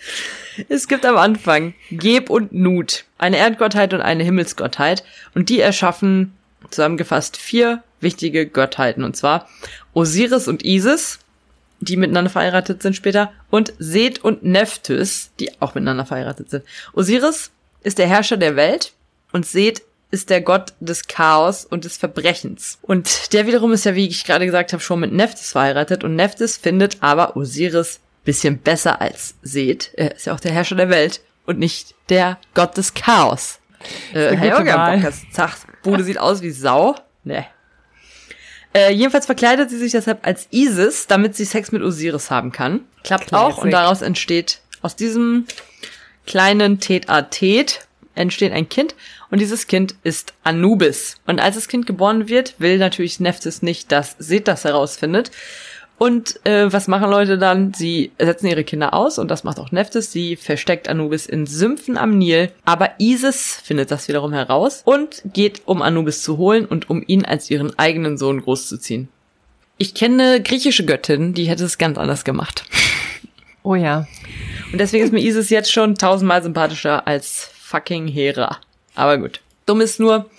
Es 0.70 0.88
gibt 0.88 1.04
am 1.04 1.18
Anfang 1.18 1.74
Geb 1.90 2.30
und 2.30 2.54
Nut, 2.54 3.04
eine 3.18 3.36
Erdgottheit 3.36 3.92
und 3.92 4.00
eine 4.00 4.24
Himmelsgottheit 4.24 5.04
und 5.34 5.50
die 5.50 5.60
erschaffen 5.60 6.32
zusammengefasst 6.70 7.36
vier 7.36 7.82
wichtige 8.00 8.46
Gottheiten 8.46 9.04
und 9.04 9.18
zwar 9.18 9.50
Osiris 9.92 10.48
und 10.48 10.64
Isis, 10.64 11.18
die 11.80 11.98
miteinander 11.98 12.30
verheiratet 12.30 12.80
sind 12.82 12.96
später, 12.96 13.32
und 13.50 13.74
Seth 13.78 14.24
und 14.24 14.44
Nephthys, 14.44 15.30
die 15.40 15.60
auch 15.60 15.74
miteinander 15.74 16.06
verheiratet 16.06 16.48
sind. 16.48 16.64
Osiris 16.94 17.50
ist 17.84 17.98
der 17.98 18.08
Herrscher 18.08 18.38
der 18.38 18.56
Welt 18.56 18.93
und 19.34 19.44
Seth 19.44 19.82
ist 20.12 20.30
der 20.30 20.40
Gott 20.40 20.74
des 20.78 21.08
Chaos 21.08 21.64
und 21.64 21.84
des 21.84 21.96
Verbrechens. 21.96 22.78
Und 22.82 23.32
der 23.32 23.48
wiederum 23.48 23.72
ist 23.72 23.84
ja, 23.84 23.96
wie 23.96 24.06
ich 24.06 24.24
gerade 24.24 24.46
gesagt 24.46 24.72
habe, 24.72 24.80
schon 24.80 25.00
mit 25.00 25.12
Nephthys 25.12 25.52
verheiratet 25.52 26.04
und 26.04 26.14
Nephthys 26.14 26.56
findet 26.56 27.02
aber 27.02 27.36
Osiris 27.36 28.00
bisschen 28.24 28.58
besser 28.58 29.00
als 29.00 29.34
Seth. 29.42 29.90
Er 29.94 30.14
ist 30.14 30.26
ja 30.26 30.34
auch 30.34 30.40
der 30.40 30.52
Herrscher 30.52 30.76
der 30.76 30.88
Welt 30.88 31.20
und 31.46 31.58
nicht 31.58 31.94
der 32.08 32.38
Gott 32.54 32.76
des 32.76 32.94
Chaos. 32.94 33.58
Äh, 34.14 34.36
Herr 34.36 35.12
Zach, 35.32 35.58
Bude 35.82 36.04
sieht 36.04 36.18
aus 36.18 36.40
wie 36.40 36.52
Sau. 36.52 36.94
Nee. 37.24 37.44
Äh, 38.72 38.92
jedenfalls 38.92 39.26
verkleidet 39.26 39.68
sie 39.68 39.78
sich 39.78 39.92
deshalb 39.92 40.24
als 40.24 40.46
Isis, 40.52 41.08
damit 41.08 41.34
sie 41.34 41.44
Sex 41.44 41.72
mit 41.72 41.82
Osiris 41.82 42.30
haben 42.30 42.52
kann. 42.52 42.80
Klappt 43.02 43.34
auch 43.34 43.46
Classic. 43.46 43.64
und 43.64 43.70
daraus 43.72 44.00
entsteht, 44.00 44.60
aus 44.80 44.94
diesem 44.94 45.46
kleinen 46.24 46.78
Tet-a-Tet 46.78 47.86
entsteht 48.14 48.52
ein 48.52 48.68
Kind 48.68 48.94
und 49.34 49.40
dieses 49.40 49.66
Kind 49.66 49.96
ist 50.04 50.32
Anubis. 50.44 51.16
Und 51.26 51.40
als 51.40 51.56
das 51.56 51.66
Kind 51.66 51.86
geboren 51.86 52.28
wird, 52.28 52.54
will 52.58 52.78
natürlich 52.78 53.18
Nephthys 53.18 53.62
nicht, 53.62 53.90
dass 53.90 54.14
Seth 54.20 54.46
das 54.46 54.62
herausfindet. 54.62 55.32
Und 55.98 56.38
äh, 56.46 56.72
was 56.72 56.86
machen 56.86 57.10
Leute 57.10 57.36
dann? 57.36 57.74
Sie 57.74 58.12
setzen 58.16 58.46
ihre 58.46 58.62
Kinder 58.62 58.94
aus 58.94 59.18
und 59.18 59.32
das 59.32 59.42
macht 59.42 59.58
auch 59.58 59.72
Nephthys. 59.72 60.12
Sie 60.12 60.36
versteckt 60.36 60.88
Anubis 60.88 61.26
in 61.26 61.46
Sümpfen 61.46 61.98
am 61.98 62.16
Nil. 62.16 62.52
Aber 62.64 62.92
Isis 62.98 63.60
findet 63.60 63.90
das 63.90 64.06
wiederum 64.06 64.32
heraus 64.32 64.82
und 64.84 65.22
geht, 65.32 65.62
um 65.64 65.82
Anubis 65.82 66.22
zu 66.22 66.38
holen 66.38 66.64
und 66.64 66.88
um 66.88 67.02
ihn 67.04 67.24
als 67.24 67.50
ihren 67.50 67.76
eigenen 67.76 68.16
Sohn 68.16 68.40
großzuziehen. 68.40 69.08
Ich 69.78 69.96
kenne 69.96 70.22
eine 70.22 70.42
griechische 70.44 70.86
Göttin, 70.86 71.34
die 71.34 71.48
hätte 71.48 71.64
es 71.64 71.76
ganz 71.78 71.98
anders 71.98 72.22
gemacht. 72.22 72.66
Oh 73.64 73.74
ja. 73.74 74.06
Und 74.70 74.78
deswegen 74.78 75.02
ist 75.02 75.12
mir 75.12 75.24
Isis 75.24 75.50
jetzt 75.50 75.72
schon 75.72 75.96
tausendmal 75.96 76.40
sympathischer 76.40 77.08
als 77.08 77.50
fucking 77.58 78.06
Hera. 78.06 78.60
Aber 78.94 79.18
gut. 79.18 79.40
Dumm 79.66 79.80
ist 79.80 80.00
nur, 80.00 80.30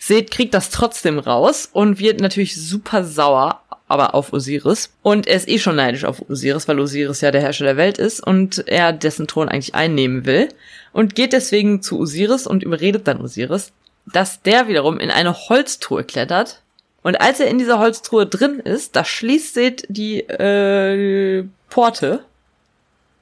Seth 0.00 0.30
kriegt 0.30 0.54
das 0.54 0.70
trotzdem 0.70 1.18
raus 1.18 1.68
und 1.72 1.98
wird 1.98 2.20
natürlich 2.20 2.56
super 2.56 3.04
sauer, 3.04 3.62
aber 3.88 4.14
auf 4.14 4.32
Osiris. 4.32 4.90
Und 5.02 5.26
er 5.26 5.36
ist 5.36 5.48
eh 5.48 5.58
schon 5.58 5.76
neidisch 5.76 6.04
auf 6.04 6.28
Osiris, 6.28 6.68
weil 6.68 6.78
Osiris 6.78 7.20
ja 7.20 7.30
der 7.30 7.40
Herrscher 7.40 7.64
der 7.64 7.76
Welt 7.76 7.98
ist 7.98 8.24
und 8.24 8.66
er 8.68 8.92
dessen 8.92 9.26
Thron 9.26 9.48
eigentlich 9.48 9.74
einnehmen 9.74 10.26
will. 10.26 10.48
Und 10.92 11.14
geht 11.14 11.32
deswegen 11.32 11.82
zu 11.82 11.98
Osiris 11.98 12.46
und 12.46 12.62
überredet 12.62 13.08
dann 13.08 13.20
Osiris, 13.20 13.72
dass 14.06 14.42
der 14.42 14.68
wiederum 14.68 14.98
in 14.98 15.10
eine 15.10 15.34
Holztruhe 15.48 16.04
klettert. 16.04 16.62
Und 17.02 17.20
als 17.20 17.40
er 17.40 17.48
in 17.48 17.58
dieser 17.58 17.78
Holztruhe 17.78 18.26
drin 18.26 18.60
ist, 18.60 18.96
da 18.96 19.04
schließt 19.04 19.54
Seth 19.54 19.86
die 19.88 20.20
äh, 20.20 21.44
Porte 21.70 22.24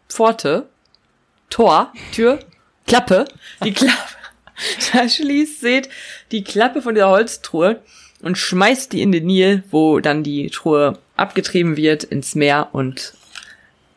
Pforte, 0.09 0.67
Tor, 1.51 1.93
Tür, 2.13 2.39
Klappe, 2.87 3.27
die 3.65 3.73
Klappe. 3.73 3.97
Da 4.93 5.09
schließt 5.09 5.61
Seth 5.61 5.89
die 6.33 6.45
Klappe 6.45 6.83
von 6.83 6.95
der 6.95 7.09
Holztruhe 7.09 7.81
und 8.23 8.39
schmeißt 8.39 8.93
die 8.93 9.03
in 9.03 9.13
den 9.13 9.27
Nil, 9.27 9.63
wo 9.71 10.01
dann 10.01 10.23
die 10.23 10.51
Truhe 10.51 10.99
abgetrieben 11.17 11.77
wird 11.77 12.05
ins 12.05 12.35
Meer 12.35 12.71
und 12.73 13.15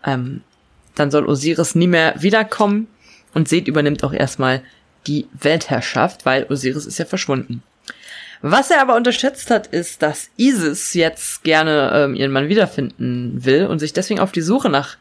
ähm, 0.06 0.42
dann 0.96 1.12
soll 1.12 1.26
Osiris 1.28 1.76
nie 1.76 1.88
mehr 1.88 2.16
wiederkommen 2.20 2.88
und 3.34 3.48
Seth 3.48 3.68
übernimmt 3.68 4.04
auch 4.04 4.14
erstmal 4.14 4.62
die 5.08 5.28
Weltherrschaft, 5.40 6.26
weil 6.26 6.46
Osiris 6.50 6.86
ist 6.86 7.00
ja 7.00 7.06
verschwunden. 7.06 7.64
Was 8.42 8.72
er 8.72 8.82
aber 8.82 8.96
unterschätzt 8.96 9.52
hat, 9.52 9.68
ist, 9.68 10.02
dass 10.02 10.30
Isis 10.38 10.94
jetzt 10.94 11.44
gerne 11.44 11.92
ähm, 11.94 12.16
ihren 12.16 12.32
Mann 12.32 12.48
wiederfinden 12.48 13.44
will 13.44 13.66
und 13.66 13.80
sich 13.80 13.92
deswegen 13.92 14.22
auf 14.22 14.32
die 14.32 14.42
Suche 14.42 14.70
nach 14.70 14.98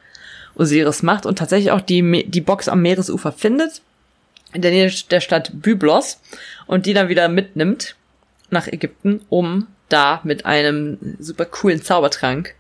Osiris 0.57 1.05
macht 1.05 1.25
und 1.25 1.39
tatsächlich 1.39 1.71
auch 1.71 1.81
die, 1.81 2.25
die 2.29 2.41
Box 2.41 2.69
am 2.69 2.83
Meeresufer 2.83 3.31
findet, 3.31 3.81
in 4.53 4.63
der 4.63 4.71
Nähe 4.71 4.91
der 5.11 5.21
Stadt 5.21 5.51
Byblos 5.55 6.21
und 6.67 6.87
die 6.87 6.95
dann 6.95 7.09
wieder 7.09 7.29
mitnimmt 7.29 7.97
nach 8.51 8.67
Ägypten, 8.67 9.21
um 9.29 9.67
da 9.89 10.21
mit 10.25 10.47
einem 10.47 11.17
super 11.19 11.45
coolen 11.45 11.83
Zaubertrank 11.83 12.55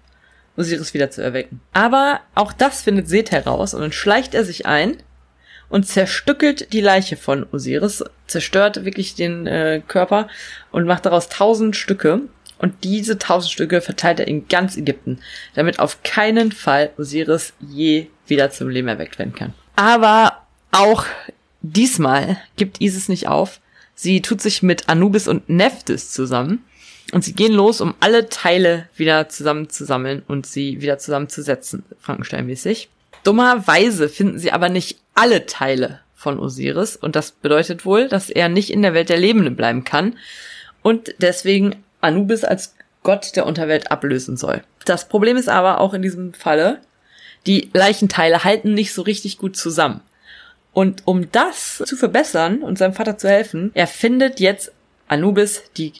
Osiris 0.56 0.92
wieder 0.92 1.10
zu 1.10 1.22
erwecken. 1.22 1.60
Aber 1.72 2.20
auch 2.34 2.52
das 2.52 2.82
findet 2.82 3.08
Seth 3.08 3.30
heraus 3.30 3.74
und 3.74 3.80
dann 3.80 3.92
schleicht 3.92 4.34
er 4.34 4.44
sich 4.44 4.66
ein 4.66 4.96
und 5.68 5.86
zerstückelt 5.86 6.72
die 6.72 6.80
Leiche 6.80 7.16
von 7.16 7.46
Osiris, 7.52 8.04
zerstört 8.26 8.84
wirklich 8.84 9.14
den 9.14 9.46
äh, 9.46 9.82
Körper 9.86 10.28
und 10.72 10.86
macht 10.86 11.06
daraus 11.06 11.28
tausend 11.28 11.76
Stücke. 11.76 12.22
Und 12.58 12.82
diese 12.82 13.18
tausend 13.18 13.52
Stücke 13.52 13.80
verteilt 13.80 14.18
er 14.18 14.26
in 14.26 14.48
ganz 14.48 14.76
Ägypten, 14.76 15.20
damit 15.54 15.78
auf 15.78 16.02
keinen 16.02 16.50
Fall 16.50 16.90
Osiris 16.98 17.52
je 17.60 18.08
wieder 18.26 18.50
zum 18.50 18.68
Leben 18.68 18.88
erweckt 18.88 19.20
werden 19.20 19.34
kann. 19.34 19.54
Aber 19.76 20.42
auch 20.72 21.04
diesmal 21.60 22.38
gibt 22.56 22.80
Isis 22.80 23.08
nicht 23.08 23.28
auf. 23.28 23.60
Sie 23.94 24.22
tut 24.22 24.40
sich 24.40 24.62
mit 24.62 24.88
Anubis 24.88 25.28
und 25.28 25.48
Nephthys 25.48 26.12
zusammen 26.12 26.64
und 27.12 27.24
sie 27.24 27.32
gehen 27.32 27.52
los, 27.52 27.80
um 27.80 27.94
alle 28.00 28.28
Teile 28.28 28.88
wieder 28.96 29.28
zusammenzusammeln 29.28 30.22
und 30.28 30.46
sie 30.46 30.80
wieder 30.80 30.98
zusammenzusetzen, 30.98 31.84
Frankenstein-mäßig. 32.00 32.88
Dummerweise 33.24 34.08
finden 34.08 34.38
sie 34.38 34.52
aber 34.52 34.68
nicht 34.68 35.00
alle 35.14 35.46
Teile 35.46 36.00
von 36.14 36.38
Osiris 36.38 36.96
und 36.96 37.16
das 37.16 37.32
bedeutet 37.32 37.84
wohl, 37.84 38.08
dass 38.08 38.30
er 38.30 38.48
nicht 38.48 38.70
in 38.70 38.82
der 38.82 38.94
Welt 38.94 39.08
der 39.08 39.18
Lebenden 39.18 39.56
bleiben 39.56 39.84
kann 39.84 40.16
und 40.82 41.14
deswegen 41.18 41.76
Anubis 42.00 42.44
als 42.44 42.74
Gott 43.02 43.36
der 43.36 43.46
Unterwelt 43.46 43.90
ablösen 43.90 44.36
soll. 44.36 44.62
Das 44.84 45.08
Problem 45.08 45.36
ist 45.36 45.48
aber 45.48 45.80
auch 45.80 45.94
in 45.94 46.02
diesem 46.02 46.34
Falle, 46.34 46.80
die 47.46 47.70
Leichenteile 47.72 48.44
halten 48.44 48.74
nicht 48.74 48.92
so 48.92 49.02
richtig 49.02 49.38
gut 49.38 49.56
zusammen. 49.56 50.00
Und 50.72 51.06
um 51.06 51.30
das 51.32 51.82
zu 51.84 51.96
verbessern 51.96 52.62
und 52.62 52.78
seinem 52.78 52.94
Vater 52.94 53.18
zu 53.18 53.28
helfen, 53.28 53.70
erfindet 53.74 54.40
jetzt 54.40 54.72
Anubis 55.08 55.62
die 55.76 55.92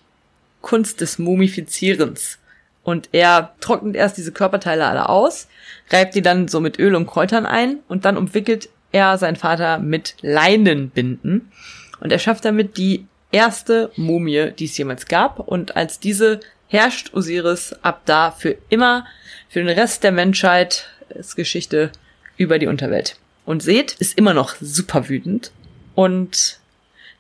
Kunst 0.61 1.01
des 1.01 1.19
Mumifizierens. 1.19 2.39
Und 2.85 3.09
er 3.13 3.55
trocknet 3.61 3.97
erst 3.97 4.17
diese 4.17 4.33
Körperteile 4.33 4.87
alle 4.87 5.09
aus, 5.09 5.49
reibt 5.91 6.15
die 6.15 6.23
dann 6.23 6.49
so 6.49 6.61
mit 6.61 6.79
Öl 6.79 6.95
und 6.95 7.07
Kräutern 7.07 7.45
ein 7.45 7.81
und 7.89 8.05
dann 8.05 8.17
umwickelt 8.17 8.69
er 8.93 9.19
seinen 9.19 9.37
Vater 9.37 9.79
mit 9.79 10.15
Leinenbinden 10.23 11.53
und 12.01 12.13
er 12.13 12.19
schafft 12.19 12.45
damit 12.45 12.77
die 12.77 13.07
erste 13.31 13.91
Mumie, 13.97 14.53
die 14.59 14.65
es 14.65 14.79
jemals 14.79 15.07
gab 15.07 15.39
und 15.41 15.77
als 15.77 16.01
diese 16.01 16.41
herrscht 16.69 17.15
Osiris 17.15 17.75
ab 17.83 18.03
da 18.05 18.31
für 18.31 18.57
immer, 18.69 19.07
für 19.49 19.61
den 19.61 19.69
Rest 19.69 20.05
der 20.05 20.13
Menschheit, 20.13 20.89
ist 21.11 21.37
Geschichte 21.37 21.91
über 22.37 22.59
die 22.59 22.67
Unterwelt. 22.67 23.17
Und 23.49 23.63
Seth 23.63 23.93
ist 23.93 24.19
immer 24.19 24.35
noch 24.35 24.57
super 24.61 25.09
wütend 25.09 25.53
und 25.95 26.59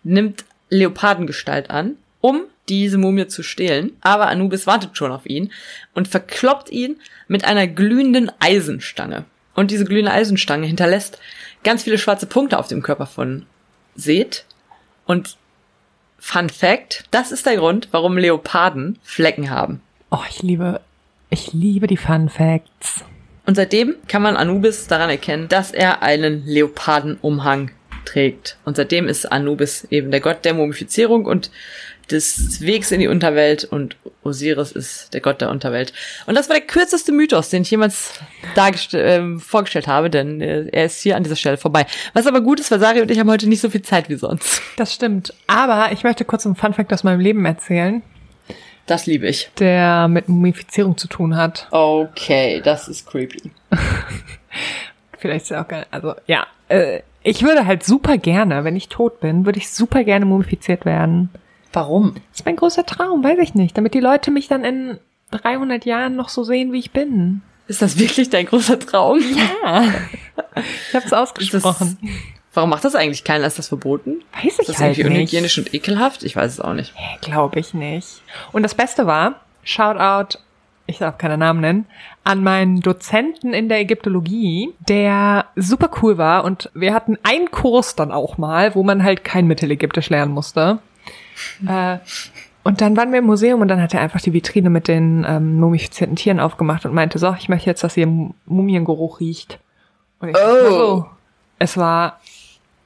nimmt 0.04 0.44
Leopardengestalt 0.68 1.70
an, 1.70 1.97
um 2.20 2.42
diese 2.68 2.99
Mumie 2.99 3.28
zu 3.28 3.42
stehlen. 3.42 3.92
Aber 4.02 4.26
Anubis 4.28 4.66
wartet 4.66 4.94
schon 4.94 5.11
auf 5.11 5.25
ihn 5.25 5.50
und 5.94 6.06
verkloppt 6.06 6.68
ihn 6.68 7.00
mit 7.28 7.47
einer 7.47 7.66
glühenden 7.66 8.30
Eisenstange. 8.40 9.25
Und 9.54 9.70
diese 9.70 9.87
glühende 9.87 10.12
Eisenstange 10.12 10.66
hinterlässt 10.66 11.18
ganz 11.64 11.85
viele 11.85 11.97
schwarze 11.97 12.26
Punkte 12.26 12.58
auf 12.58 12.68
dem 12.68 12.82
Körper 12.82 13.06
von 13.06 13.47
Seth. 13.97 14.44
Und 15.06 15.38
Fun 16.18 16.50
Fact, 16.50 17.04
das 17.11 17.32
ist 17.32 17.47
der 17.47 17.56
Grund, 17.56 17.88
warum 17.90 18.18
Leoparden 18.18 18.99
Flecken 19.02 19.49
haben. 19.49 19.80
Oh, 20.11 20.25
ich 20.28 20.42
liebe, 20.42 20.82
ich 21.30 21.54
liebe 21.54 21.87
die 21.87 21.97
Fun 21.97 22.28
Facts. 22.28 23.02
Und 23.49 23.55
seitdem 23.55 23.97
kann 24.09 24.21
man 24.21 24.37
Anubis 24.37 24.88
daran 24.88 25.09
erkennen, 25.09 25.49
dass 25.49 25.71
er 25.71 26.02
einen 26.02 26.45
Leopardenumhang 26.45 27.71
trägt. 28.05 28.59
Und 28.67 28.76
seitdem 28.76 29.09
ist 29.09 29.25
Anubis 29.25 29.87
eben 29.88 30.11
der 30.11 30.21
Gott 30.21 30.45
der 30.45 30.52
Mumifizierung 30.52 31.25
und 31.25 31.50
des 32.11 32.61
Wegs 32.61 32.93
in 32.93 33.00
die 33.00 33.09
Unterwelt 33.09 33.64
und 33.64 33.97
Osiris 34.23 34.73
ist 34.73 35.14
der 35.14 35.23
Gott 35.23 35.40
der 35.40 35.49
Unterwelt. 35.49 35.95
Und 36.26 36.35
das 36.35 36.50
war 36.50 36.57
der 36.57 36.67
kürzeste 36.67 37.11
Mythos, 37.11 37.49
den 37.49 37.62
ich 37.62 37.71
jemals 37.71 38.12
ähm, 38.93 39.40
vorgestellt 39.40 39.87
habe, 39.87 40.11
denn 40.11 40.43
äh, 40.43 40.67
er 40.71 40.85
ist 40.85 41.00
hier 41.00 41.17
an 41.17 41.23
dieser 41.23 41.37
Stelle 41.37 41.57
vorbei. 41.57 41.87
Was 42.12 42.26
aber 42.26 42.43
gut 42.43 42.61
ist, 42.61 42.71
weil 42.71 42.81
Sari 42.81 43.00
und 43.00 43.11
ich 43.11 43.19
haben 43.19 43.31
heute 43.31 43.49
nicht 43.49 43.62
so 43.62 43.71
viel 43.71 43.81
Zeit 43.81 44.11
wie 44.11 44.17
sonst. 44.17 44.61
Das 44.76 44.93
stimmt. 44.93 45.33
Aber 45.47 45.90
ich 45.93 46.05
möchte 46.05 46.26
kurz 46.26 46.45
einen 46.45 46.55
Fun 46.55 46.75
Fact 46.75 46.93
aus 46.93 47.02
meinem 47.02 47.21
Leben 47.21 47.47
erzählen, 47.47 48.02
Das 48.88 49.07
liebe 49.07 49.28
ich. 49.28 49.50
der 49.61 50.09
mit 50.09 50.28
Mumifizierung 50.28 50.97
zu 50.97 51.07
tun 51.09 51.37
hat. 51.37 51.68
Okay, 51.71 52.61
das 52.64 52.88
ist 52.88 53.07
creepy. 53.07 53.50
Vielleicht 55.18 55.45
ist 55.45 55.50
er 55.50 55.61
auch 55.62 55.68
geil. 55.68 55.87
Also, 55.90 56.14
ja. 56.26 56.47
Äh, 56.68 57.02
ich 57.23 57.42
würde 57.42 57.66
halt 57.66 57.85
super 57.85 58.16
gerne, 58.16 58.64
wenn 58.64 58.76
ich 58.76 58.88
tot 58.88 59.21
bin, 59.21 59.45
würde 59.45 59.59
ich 59.59 59.71
super 59.71 60.04
gerne 60.04 60.25
mumifiziert 60.25 60.85
werden. 60.85 61.28
Warum? 61.73 62.14
Das 62.30 62.40
ist 62.40 62.47
mein 62.47 62.57
großer 62.57 62.87
Traum, 62.87 63.23
weiß 63.23 63.38
ich 63.40 63.54
nicht. 63.54 63.76
Damit 63.76 63.92
die 63.92 64.00
Leute 64.00 64.30
mich 64.30 64.49
dann 64.49 64.64
in 64.64 64.99
300 65.33 65.85
Jahren 65.85 66.16
noch 66.16 66.30
so 66.30 66.42
sehen, 66.42 66.73
wie 66.73 66.78
ich 66.78 66.92
bin. 66.92 67.42
Ist 67.66 67.83
das 67.83 67.99
wirklich 67.99 68.30
dein 68.30 68.47
großer 68.47 68.78
Traum? 68.80 69.21
Ja. 69.64 69.85
Ich 70.88 70.95
habe 70.95 71.07
es 71.07 71.12
ausgesprochen. 71.12 71.99
Warum 72.55 72.71
macht 72.71 72.85
das 72.85 72.95
eigentlich 72.95 73.25
keiner? 73.25 73.47
Ist 73.47 73.59
das 73.59 73.69
verboten? 73.69 74.23
Weiß 74.35 74.55
ich 74.55 74.59
Ist 74.61 74.69
das 74.71 74.81
halt 74.81 74.99
irgendwie 74.99 75.19
nicht. 75.19 75.33
unhygienisch 75.33 75.59
und 75.59 75.75
ekelhaft? 75.75 76.23
Ich 76.25 76.35
weiß 76.35 76.52
es 76.52 76.61
auch 76.61 76.73
nicht. 76.75 76.95
Glaube 77.21 77.59
ich 77.61 77.75
nicht. 77.75 78.23
Und 78.52 78.62
das 78.62 78.75
Beste 78.75 79.07
war, 79.07 79.40
Shoutout, 79.62 80.38
ich 80.87 80.99
darf 80.99 81.19
keine 81.19 81.37
Namen 81.37 81.61
nennen, 81.61 81.87
an 82.25 82.43
meinen 82.43 82.81
Dozenten 82.81 83.52
in 83.52 83.69
der 83.69 83.81
Ägyptologie, 83.81 84.73
der 84.88 85.45
super 85.57 85.90
cool 86.02 86.17
war 86.17 86.45
und 86.45 86.71
wir 86.75 86.95
hatten 86.95 87.19
einen 87.23 87.50
Kurs 87.50 87.95
dann 87.95 88.11
auch 88.11 88.38
mal, 88.38 88.75
wo 88.75 88.83
man 88.83 89.05
halt 89.05 89.25
kein 89.25 89.47
Mittelägyptisch 89.47 90.09
lernen 90.11 90.33
musste. 90.33 90.78
Äh, 91.69 91.99
und 92.64 92.81
dann 92.81 92.97
waren 92.97 93.12
wir 93.12 93.21
im 93.21 93.25
Museum 93.26 93.61
und 93.61 93.69
dann 93.69 93.81
hat 93.81 93.95
er 93.95 94.00
einfach 94.00 94.21
die 94.21 94.33
Vitrine 94.33 94.71
mit 94.71 94.88
den 94.88 95.25
ähm, 95.26 95.55
mumifizierten 95.61 96.17
Tieren 96.17 96.40
aufgemacht 96.40 96.85
und 96.85 96.93
meinte, 96.93 97.19
so, 97.21 97.33
ich 97.38 97.49
möchte 97.49 97.71
jetzt, 97.71 97.85
dass 97.85 97.97
ihr 97.97 98.09
Mu- 98.09 98.33
Mumiengeruch 98.45 99.21
riecht. 99.21 99.61
Und 100.19 100.31
ich 100.31 100.37
Oh. 100.37 100.69
so, 100.69 101.07
es 101.61 101.76
war 101.76 102.19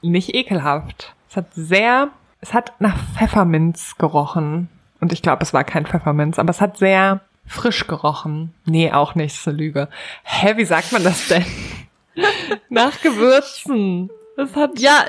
nicht 0.03 0.35
ekelhaft. 0.35 1.13
Es 1.29 1.37
hat 1.37 1.47
sehr, 1.53 2.09
es 2.41 2.53
hat 2.53 2.73
nach 2.79 2.97
Pfefferminz 3.15 3.97
gerochen. 3.97 4.69
Und 4.99 5.11
ich 5.11 5.21
glaube, 5.21 5.43
es 5.43 5.53
war 5.53 5.63
kein 5.63 5.85
Pfefferminz, 5.85 6.39
aber 6.39 6.51
es 6.51 6.61
hat 6.61 6.77
sehr 6.77 7.21
frisch 7.45 7.87
gerochen. 7.87 8.53
Nee, 8.65 8.91
auch 8.91 9.15
nicht, 9.15 9.35
ist 9.35 9.47
eine 9.47 9.57
Lüge. 9.57 9.89
Hä, 10.23 10.53
wie 10.57 10.65
sagt 10.65 10.91
man 10.91 11.03
das 11.03 11.27
denn? 11.27 11.45
nach 12.69 13.01
Gewürzen. 13.01 14.09
Es 14.37 14.55
hat 14.55 14.79
Ja, 14.79 15.05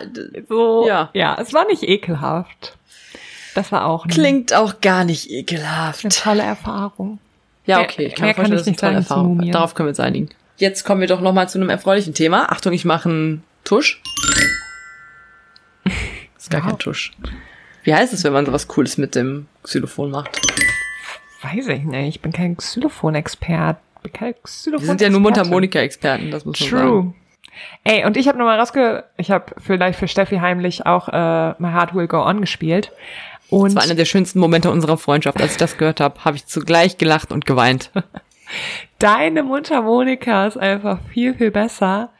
so, 0.48 0.86
ja. 0.86 1.10
ja, 1.14 1.36
es 1.40 1.52
war 1.54 1.66
nicht 1.66 1.82
ekelhaft. 1.82 2.76
Das 3.54 3.70
war 3.70 3.86
auch 3.86 4.04
eine, 4.04 4.12
klingt 4.12 4.52
auch 4.52 4.80
gar 4.80 5.04
nicht 5.04 5.30
ekelhaft. 5.30 6.04
eine 6.04 6.12
tolle 6.12 6.42
Erfahrung. 6.42 7.18
Ja, 7.66 7.80
okay. 7.80 8.06
Ich 8.06 8.14
kann 8.16 8.26
mehr 8.26 8.34
kann 8.34 8.52
ich 8.52 8.66
nicht 8.66 8.80
tolle 8.80 8.96
Erfahrung. 8.96 9.50
Darauf 9.50 9.74
können 9.74 9.86
wir 9.86 9.90
uns 9.90 10.00
einigen. 10.00 10.28
Jetzt 10.56 10.84
kommen 10.84 11.00
wir 11.00 11.08
doch 11.08 11.20
noch 11.20 11.32
mal 11.32 11.48
zu 11.48 11.58
einem 11.58 11.70
erfreulichen 11.70 12.14
Thema. 12.14 12.50
Achtung, 12.50 12.72
ich 12.72 12.84
mache 12.84 13.08
einen 13.08 13.44
Tusch. 13.64 14.02
Ist 16.44 16.50
gar 16.50 16.62
Wow. 16.62 16.68
kein 16.70 16.78
Tusch. 16.78 17.12
Wie 17.82 17.94
heißt 17.94 18.12
es, 18.12 18.24
wenn 18.24 18.32
man 18.32 18.46
sowas 18.46 18.68
Cooles 18.68 18.96
mit 18.98 19.14
dem 19.14 19.46
Xylophon 19.62 20.10
macht? 20.10 20.40
Weiß 21.42 21.66
ich 21.68 21.82
nicht. 21.84 22.08
Ich 22.16 22.20
bin 22.22 22.32
kein 22.32 22.56
Xylophon-Expert. 22.56 23.76
Bin 24.02 24.12
kein 24.12 24.34
Xylophon 24.42 24.82
Wir 24.82 24.88
sind 24.88 25.00
ja 25.00 25.10
nur 25.10 25.20
Mundharmonika-Experten, 25.20 26.30
das 26.30 26.44
muss 26.44 26.60
man 26.60 26.70
sagen. 26.70 26.82
True. 26.88 27.14
Ey, 27.84 28.04
und 28.04 28.16
ich 28.16 28.26
habe 28.28 28.38
nochmal 28.38 28.58
rausge... 28.58 29.04
Ich 29.16 29.30
habe 29.30 29.54
vielleicht 29.58 29.98
für 29.98 30.08
Steffi 30.08 30.36
heimlich 30.38 30.86
auch 30.86 31.08
äh, 31.08 31.54
My 31.58 31.70
Heart 31.72 31.94
Will 31.94 32.06
Go 32.08 32.22
On 32.24 32.40
gespielt. 32.40 32.90
Und 33.50 33.66
Das 33.66 33.74
war 33.76 33.82
einer 33.82 33.94
der 33.94 34.06
schönsten 34.06 34.38
Momente 34.38 34.70
unserer 34.70 34.96
Freundschaft. 34.96 35.40
Als 35.40 35.52
ich 35.52 35.58
das 35.58 35.76
gehört 35.76 36.00
habe, 36.00 36.24
habe 36.24 36.36
ich 36.36 36.46
zugleich 36.46 36.96
gelacht 36.98 37.30
und 37.32 37.44
geweint. 37.46 37.90
deine 38.98 39.42
Mundharmonika 39.42 40.46
ist 40.46 40.56
einfach 40.56 40.98
viel, 41.12 41.34
viel 41.34 41.50
besser 41.50 42.10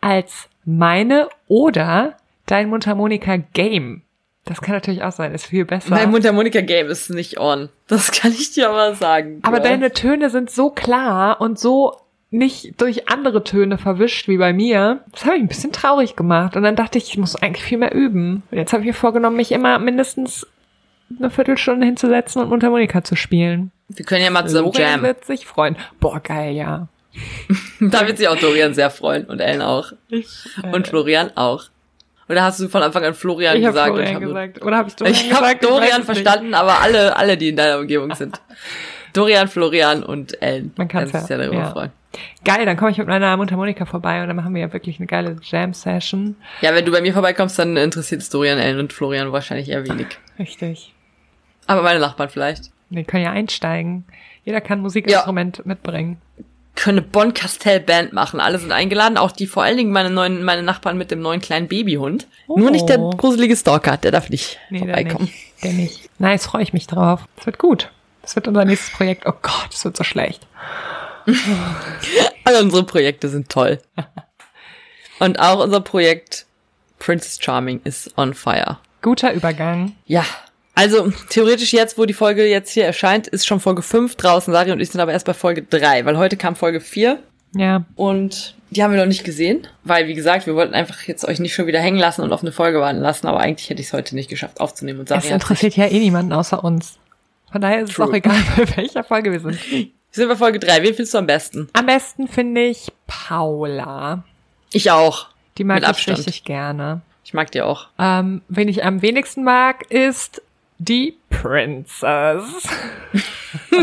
als 0.00 0.48
meine 0.64 1.28
oder 1.48 2.16
dein 2.46 2.68
Mundharmonika-Game. 2.68 4.02
Das 4.44 4.60
kann 4.60 4.74
natürlich 4.74 5.02
auch 5.02 5.12
sein, 5.12 5.32
ist 5.32 5.46
viel 5.46 5.64
besser. 5.64 5.90
Mein 5.90 6.10
Mundharmonika-Game 6.10 6.88
ist 6.88 7.10
nicht 7.10 7.38
on. 7.38 7.68
Das 7.86 8.10
kann 8.10 8.32
ich 8.32 8.50
dir 8.52 8.70
aber 8.70 8.94
sagen. 8.94 9.38
Aber 9.42 9.60
Girl. 9.60 9.70
deine 9.70 9.92
Töne 9.92 10.30
sind 10.30 10.50
so 10.50 10.70
klar 10.70 11.40
und 11.40 11.58
so 11.58 11.96
nicht 12.30 12.80
durch 12.80 13.08
andere 13.08 13.44
Töne 13.44 13.78
verwischt 13.78 14.26
wie 14.26 14.38
bei 14.38 14.52
mir. 14.52 15.04
Das 15.12 15.26
habe 15.26 15.36
ich 15.36 15.42
ein 15.42 15.48
bisschen 15.48 15.70
traurig 15.70 16.16
gemacht. 16.16 16.56
Und 16.56 16.62
dann 16.62 16.76
dachte 16.76 16.98
ich, 16.98 17.10
ich 17.10 17.18
muss 17.18 17.36
eigentlich 17.36 17.62
viel 17.62 17.78
mehr 17.78 17.94
üben. 17.94 18.42
Und 18.50 18.58
jetzt 18.58 18.72
habe 18.72 18.82
ich 18.82 18.86
mir 18.86 18.94
vorgenommen, 18.94 19.36
mich 19.36 19.52
immer 19.52 19.78
mindestens 19.78 20.46
eine 21.18 21.30
Viertelstunde 21.30 21.86
hinzusetzen 21.86 22.42
und 22.42 22.48
Mundharmonika 22.48 23.04
zu 23.04 23.16
spielen. 23.16 23.70
Wir 23.88 24.04
können 24.04 24.24
ja 24.24 24.30
mal 24.30 24.46
zusammen 24.46 24.72
Florian 24.72 24.90
jammen. 24.92 25.04
wird 25.04 25.24
sich 25.26 25.46
freuen. 25.46 25.76
Boah, 26.00 26.20
geil, 26.20 26.54
ja. 26.54 26.88
Da 27.80 28.06
wird 28.06 28.16
sich 28.16 28.28
auch 28.28 28.36
Dorian 28.36 28.72
sehr 28.72 28.88
freuen 28.88 29.26
und 29.26 29.40
Ellen 29.40 29.60
auch. 29.60 29.92
Und 30.72 30.88
Florian 30.88 31.30
auch. 31.36 31.64
Oder 32.32 32.42
hast 32.44 32.58
du 32.60 32.68
von 32.68 32.82
Anfang 32.82 33.04
an 33.04 33.14
Florian 33.14 33.56
Ich 33.58 33.64
gesagt? 33.64 33.88
Florian 33.88 34.08
ich 34.08 34.14
habe- 34.14 34.26
gesagt. 34.26 34.62
Oder 34.62 34.76
habe 34.78 34.88
ich 34.88 34.96
Dorian 34.96 35.14
Ich 35.14 35.22
gesagt? 35.28 35.42
habe 35.42 35.54
weiß 35.54 35.60
Dorian 35.68 35.90
es 36.02 36.08
nicht. 36.08 36.18
verstanden, 36.18 36.54
aber 36.54 36.80
alle, 36.80 37.16
alle, 37.16 37.36
die 37.36 37.50
in 37.50 37.56
deiner 37.56 37.78
Umgebung 37.78 38.14
sind. 38.14 38.40
Dorian, 39.12 39.46
Florian 39.48 40.02
und 40.02 40.40
Ellen. 40.42 40.72
Man 40.76 40.88
kann's 40.88 41.12
Kannst 41.12 41.28
dich 41.28 41.36
ja, 41.36 41.42
ja 41.42 41.46
darüber 41.50 41.62
ja. 41.64 41.70
freuen. 41.70 41.90
Geil, 42.44 42.64
dann 42.66 42.76
komme 42.78 42.90
ich 42.90 42.98
mit 42.98 43.06
meiner 43.06 43.36
Mundharmonika 43.36 43.84
vorbei 43.84 44.22
und 44.22 44.28
dann 44.28 44.36
machen 44.36 44.54
wir 44.54 44.62
ja 44.62 44.72
wirklich 44.72 44.98
eine 44.98 45.06
geile 45.06 45.36
Jam-Session. 45.42 46.36
Ja, 46.62 46.74
wenn 46.74 46.84
du 46.84 46.92
bei 46.92 47.00
mir 47.02 47.12
vorbeikommst, 47.12 47.58
dann 47.58 47.76
interessiert 47.76 48.22
es 48.22 48.30
Dorian, 48.30 48.58
Ellen 48.58 48.78
und 48.80 48.92
Florian 48.92 49.30
wahrscheinlich 49.32 49.68
eher 49.68 49.86
wenig. 49.86 50.06
Richtig. 50.38 50.94
Aber 51.66 51.82
meine 51.82 52.00
Nachbarn 52.00 52.30
vielleicht. 52.30 52.70
Wir 52.90 53.04
können 53.04 53.24
ja 53.24 53.30
einsteigen. 53.32 54.04
Jeder 54.44 54.60
kann 54.60 54.78
ein 54.78 54.82
Musikinstrument 54.82 55.64
mitbringen. 55.66 56.18
Können 56.74 56.98
eine 57.00 57.06
Bonn-Castell-Band 57.06 58.12
machen. 58.14 58.40
Alle 58.40 58.58
sind 58.58 58.72
eingeladen, 58.72 59.18
auch 59.18 59.32
die 59.32 59.46
vor 59.46 59.62
allen 59.62 59.76
Dingen 59.76 59.92
meine 59.92 60.08
neuen, 60.10 60.42
meine 60.42 60.62
Nachbarn 60.62 60.96
mit 60.96 61.10
dem 61.10 61.20
neuen 61.20 61.40
kleinen 61.40 61.68
Babyhund. 61.68 62.26
Nur 62.48 62.70
nicht 62.70 62.88
der 62.88 62.98
Oh. 62.98 63.10
gruselige 63.10 63.54
Stalker, 63.56 63.98
der 63.98 64.10
darf 64.10 64.30
nicht 64.30 64.58
Nee, 64.70 64.78
der 64.86 64.94
vorbeikommen. 64.96 65.24
nicht. 65.26 65.62
Der 65.62 65.72
nicht. 65.72 66.08
Nice, 66.18 66.46
freue 66.46 66.62
ich 66.62 66.72
mich 66.72 66.86
drauf. 66.86 67.20
Das 67.36 67.46
wird 67.46 67.58
gut. 67.58 67.90
Das 68.22 68.34
wird 68.36 68.48
unser 68.48 68.64
nächstes 68.64 68.90
Projekt. 68.90 69.26
Oh 69.26 69.32
Gott, 69.42 69.68
das 69.70 69.84
wird 69.84 69.96
so 69.96 70.04
schlecht. 70.04 70.46
Alle 72.44 72.60
unsere 72.62 72.84
Projekte 72.84 73.28
sind 73.28 73.48
toll. 73.48 73.80
Und 75.18 75.38
auch 75.38 75.62
unser 75.62 75.80
Projekt 75.80 76.46
Princess 76.98 77.38
Charming 77.40 77.80
ist 77.84 78.16
on 78.16 78.34
fire. 78.34 78.78
Guter 79.02 79.32
Übergang. 79.32 79.92
Ja. 80.06 80.24
Also, 80.74 81.12
theoretisch 81.28 81.72
jetzt, 81.72 81.98
wo 81.98 82.06
die 82.06 82.14
Folge 82.14 82.46
jetzt 82.46 82.70
hier 82.72 82.84
erscheint, 82.84 83.26
ist 83.28 83.46
schon 83.46 83.60
Folge 83.60 83.82
5 83.82 84.16
draußen. 84.16 84.52
Sari 84.52 84.72
und 84.72 84.80
ich 84.80 84.90
sind 84.90 85.00
aber 85.00 85.12
erst 85.12 85.26
bei 85.26 85.34
Folge 85.34 85.62
3, 85.62 86.04
weil 86.06 86.16
heute 86.16 86.36
kam 86.36 86.56
Folge 86.56 86.80
4 86.80 87.18
Ja, 87.54 87.84
und 87.94 88.54
die 88.70 88.82
haben 88.82 88.92
wir 88.92 88.98
noch 88.98 89.06
nicht 89.06 89.24
gesehen, 89.24 89.66
weil, 89.84 90.08
wie 90.08 90.14
gesagt, 90.14 90.46
wir 90.46 90.54
wollten 90.54 90.72
einfach 90.72 91.02
jetzt 91.02 91.26
euch 91.26 91.40
nicht 91.40 91.54
schon 91.54 91.66
wieder 91.66 91.80
hängen 91.80 91.98
lassen 91.98 92.22
und 92.22 92.32
auf 92.32 92.40
eine 92.40 92.52
Folge 92.52 92.80
warten 92.80 93.00
lassen, 93.00 93.26
aber 93.26 93.40
eigentlich 93.40 93.68
hätte 93.68 93.82
ich 93.82 93.88
es 93.88 93.92
heute 93.92 94.14
nicht 94.14 94.30
geschafft 94.30 94.60
aufzunehmen 94.60 95.00
und 95.00 95.08
Sari 95.10 95.26
es 95.26 95.30
interessiert 95.30 95.76
ja 95.76 95.86
eh 95.86 95.98
niemanden 95.98 96.32
außer 96.32 96.64
uns. 96.64 96.98
Von 97.50 97.60
daher 97.60 97.82
ist 97.82 97.92
True. 97.92 98.06
es 98.06 98.10
auch 98.10 98.14
egal, 98.14 98.36
bei 98.56 98.76
welcher 98.78 99.04
Folge 99.04 99.30
wir 99.30 99.40
sind. 99.40 99.58
Wir 99.70 99.90
sind 100.10 100.28
bei 100.28 100.36
Folge 100.36 100.58
3. 100.58 100.82
Wen 100.82 100.94
findest 100.94 101.12
du 101.12 101.18
am 101.18 101.26
besten? 101.26 101.68
Am 101.74 101.84
besten 101.84 102.28
finde 102.28 102.62
ich 102.62 102.90
Paula. 103.06 104.24
Ich 104.72 104.90
auch. 104.90 105.28
Die 105.58 105.64
mag 105.64 105.76
Mit 105.76 105.82
ich 105.84 105.88
Abstand. 105.90 106.18
richtig 106.18 106.44
gerne. 106.44 107.02
Ich 107.24 107.34
mag 107.34 107.50
die 107.50 107.60
auch. 107.60 107.88
Ähm, 107.98 108.40
wen 108.48 108.68
ich 108.68 108.84
am 108.84 109.02
wenigsten 109.02 109.44
mag, 109.44 109.90
ist 109.90 110.40
die 110.84 111.16
Princess. 111.30 112.44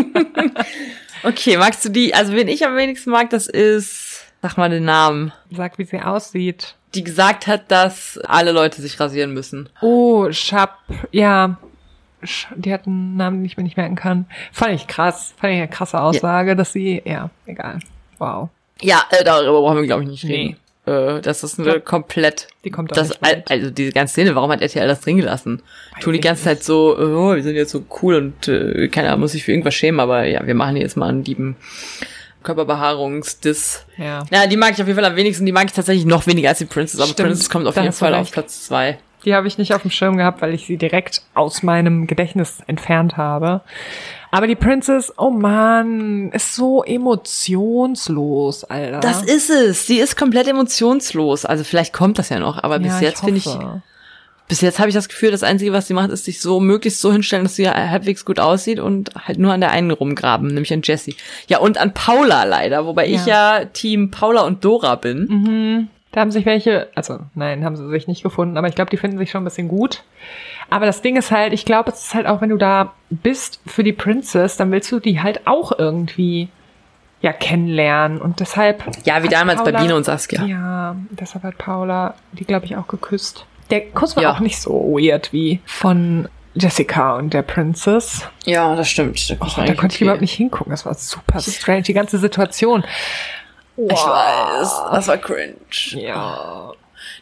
Okay, 1.23 1.57
magst 1.57 1.83
du 1.83 1.89
die? 1.89 2.13
Also, 2.13 2.33
wen 2.33 2.47
ich 2.47 2.65
am 2.65 2.77
wenigsten 2.77 3.11
mag, 3.11 3.29
das 3.29 3.47
ist, 3.47 4.25
sag 4.41 4.55
mal 4.57 4.69
den 4.69 4.85
Namen. 4.85 5.33
Sag, 5.51 5.77
wie 5.77 5.83
sie 5.83 5.99
aussieht. 5.99 6.75
Die 6.95 7.03
gesagt 7.03 7.45
hat, 7.45 7.69
dass 7.69 8.17
alle 8.19 8.53
Leute 8.53 8.81
sich 8.81 8.97
rasieren 8.99 9.33
müssen. 9.33 9.67
Oh, 9.81 10.31
Schap, 10.31 10.77
ja. 11.11 11.57
Die 12.55 12.73
hat 12.73 12.87
einen 12.87 13.17
Namen, 13.17 13.39
den 13.39 13.45
ich 13.45 13.57
mir 13.57 13.63
nicht 13.63 13.77
merken 13.77 13.95
kann. 13.95 14.27
Fand 14.51 14.73
ich 14.73 14.87
krass. 14.87 15.33
Fand 15.37 15.53
ich 15.53 15.59
eine 15.59 15.67
krasse 15.67 15.99
Aussage, 16.01 16.55
dass 16.55 16.71
sie, 16.71 17.01
ja, 17.05 17.29
egal. 17.45 17.79
Wow. 18.17 18.49
Ja, 18.81 19.03
äh, 19.11 19.23
darüber 19.23 19.59
brauchen 19.61 19.77
wir, 19.77 19.85
glaube 19.85 20.03
ich, 20.03 20.09
nicht 20.09 20.23
Nee. 20.23 20.55
Äh, 20.89 21.21
das 21.21 21.43
ist 21.43 21.59
eine 21.59 21.67
Ja. 21.73 21.79
komplett. 21.79 22.47
Die 22.63 22.71
kommt 22.71 22.95
Das, 22.95 23.11
also 23.21 23.69
diese 23.69 23.91
ganze 23.91 24.13
Szene, 24.13 24.33
warum 24.35 24.51
hat 24.51 24.61
RTL 24.61 24.87
das 24.87 25.01
drin 25.01 25.17
gelassen? 25.17 25.61
Weiß 25.95 26.03
Tun 26.03 26.13
die 26.13 26.19
ganze 26.21 26.43
Zeit 26.43 26.63
so, 26.63 26.97
oh, 26.97 27.35
wir 27.35 27.43
sind 27.43 27.55
jetzt 27.55 27.71
so 27.71 27.83
cool 28.01 28.15
und 28.15 28.47
äh, 28.47 28.87
keiner 28.87 29.15
muss 29.17 29.33
sich 29.33 29.43
für 29.43 29.51
irgendwas 29.51 29.75
schämen, 29.75 29.99
aber 29.99 30.25
ja, 30.25 30.45
wir 30.45 30.55
machen 30.55 30.75
jetzt 30.77 30.97
mal 30.97 31.09
einen 31.09 31.23
lieben 31.23 31.55
Körperbehaarungsdiss. 32.43 33.85
Ja. 33.97 34.23
Ja, 34.31 34.47
die 34.47 34.57
mag 34.57 34.71
ich 34.73 34.81
auf 34.81 34.87
jeden 34.87 34.99
Fall 34.99 35.09
am 35.09 35.15
wenigsten. 35.15 35.45
Die 35.45 35.51
mag 35.51 35.65
ich 35.65 35.73
tatsächlich 35.73 36.05
noch 36.05 36.25
weniger 36.27 36.49
als 36.49 36.57
die 36.59 36.65
Princess, 36.65 36.99
aber 36.99 37.09
Stimmt, 37.11 37.27
Princess 37.29 37.49
kommt 37.49 37.67
auf 37.67 37.75
jeden 37.75 37.91
Fall 37.91 38.13
auf. 38.15 38.31
Platz 38.31 38.65
zwei. 38.65 38.97
Die 39.25 39.35
habe 39.35 39.47
ich 39.47 39.57
nicht 39.57 39.73
auf 39.73 39.81
dem 39.81 39.91
Schirm 39.91 40.15
gehabt, 40.15 40.41
weil 40.41 40.53
ich 40.53 40.65
sie 40.65 40.77
direkt 40.77 41.21
aus 41.33 41.61
meinem 41.61 42.07
Gedächtnis 42.07 42.59
entfernt 42.67 43.17
habe. 43.17 43.61
Aber 44.31 44.47
die 44.47 44.55
Princess, 44.55 45.11
oh 45.17 45.31
man, 45.31 46.31
ist 46.31 46.55
so 46.55 46.83
emotionslos, 46.83 48.63
Alter. 48.63 48.99
Das 48.99 49.23
ist 49.23 49.49
es. 49.49 49.87
Die 49.87 49.99
ist 49.99 50.15
komplett 50.15 50.47
emotionslos. 50.47 51.45
Also 51.45 51.63
vielleicht 51.63 51.93
kommt 51.93 52.19
das 52.19 52.29
ja 52.29 52.39
noch, 52.39 52.63
aber 52.63 52.79
bis 52.79 53.01
Ja, 53.01 53.07
jetzt 53.07 53.23
finde 53.23 53.37
ich, 53.37 53.49
bis 54.47 54.61
jetzt 54.61 54.79
habe 54.79 54.89
ich 54.89 54.95
das 54.95 55.09
Gefühl, 55.09 55.31
das 55.31 55.43
Einzige, 55.43 55.73
was 55.73 55.87
sie 55.87 55.93
macht, 55.93 56.09
ist 56.11 56.25
sich 56.25 56.41
so 56.41 56.59
möglichst 56.59 57.01
so 57.01 57.11
hinstellen, 57.11 57.43
dass 57.43 57.55
sie 57.55 57.69
halbwegs 57.69 58.25
gut 58.25 58.39
aussieht 58.39 58.79
und 58.79 59.11
halt 59.15 59.39
nur 59.39 59.53
an 59.53 59.61
der 59.61 59.71
einen 59.71 59.91
rumgraben, 59.91 60.47
nämlich 60.47 60.73
an 60.73 60.81
Jessie. 60.83 61.15
Ja, 61.47 61.59
und 61.59 61.77
an 61.79 61.93
Paula 61.93 62.43
leider, 62.43 62.85
wobei 62.85 63.07
ich 63.07 63.25
ja 63.25 63.65
Team 63.65 64.11
Paula 64.11 64.41
und 64.41 64.63
Dora 64.63 64.95
bin. 64.95 65.87
Da 66.11 66.21
haben 66.21 66.31
sich 66.31 66.47
welche, 66.47 66.89
also 66.95 67.19
nein, 67.35 67.63
haben 67.63 67.75
sie 67.75 67.87
sich 67.89 68.07
nicht 68.07 68.23
gefunden, 68.23 68.57
aber 68.57 68.67
ich 68.67 68.73
glaube, 68.73 68.89
die 68.89 68.97
finden 68.97 69.19
sich 69.19 69.29
schon 69.29 69.41
ein 69.41 69.45
bisschen 69.45 69.67
gut. 69.67 70.03
Aber 70.69 70.85
das 70.85 71.01
Ding 71.01 71.15
ist 71.15 71.31
halt, 71.31 71.53
ich 71.53 71.65
glaube, 71.65 71.91
es 71.91 71.99
ist 72.05 72.13
halt 72.13 72.27
auch, 72.27 72.41
wenn 72.41 72.49
du 72.49 72.57
da 72.57 72.93
bist 73.09 73.59
für 73.65 73.83
die 73.83 73.93
Princess, 73.93 74.57
dann 74.57 74.71
willst 74.71 74.91
du 74.91 74.99
die 74.99 75.21
halt 75.21 75.47
auch 75.47 75.71
irgendwie 75.77 76.49
ja 77.21 77.33
kennenlernen 77.33 78.21
und 78.21 78.39
deshalb 78.39 78.83
Ja, 79.03 79.21
wie 79.23 79.27
damals 79.27 79.61
bei 79.63 79.71
Paula- 79.71 79.81
Biene 79.81 79.95
und 79.95 80.05
Saskia. 80.05 80.43
Ja, 80.45 80.95
deshalb 81.09 81.43
hat 81.43 81.57
Paula 81.57 82.13
die 82.31 82.45
glaube 82.45 82.65
ich 82.65 82.77
auch 82.77 82.87
geküsst. 82.87 83.45
Der 83.71 83.81
Kuss 83.91 84.15
war 84.15 84.23
Ja. 84.23 84.33
auch 84.33 84.39
nicht 84.39 84.61
so 84.61 84.71
weird 84.97 85.33
wie 85.33 85.59
von 85.65 86.29
Jessica 86.55 87.15
und 87.17 87.33
der 87.33 87.41
Princess. 87.41 88.27
Ja, 88.45 88.75
das 88.75 88.89
stimmt. 88.89 89.29
Da, 89.29 89.35
Oh, 89.39 89.47
da 89.65 89.73
konnte 89.75 89.95
ich 89.95 90.01
überhaupt 90.01 90.21
nicht 90.21 90.33
hingucken. 90.33 90.71
Das 90.71 90.85
war 90.85 90.93
super 90.93 91.39
strange, 91.41 91.81
die 91.83 91.93
ganze 91.93 92.17
Situation. 92.19 92.83
Ich 93.77 93.91
weiß, 93.91 94.81
das 94.91 95.07
war 95.07 95.17
cringe. 95.17 95.55
Ja. 95.91 96.71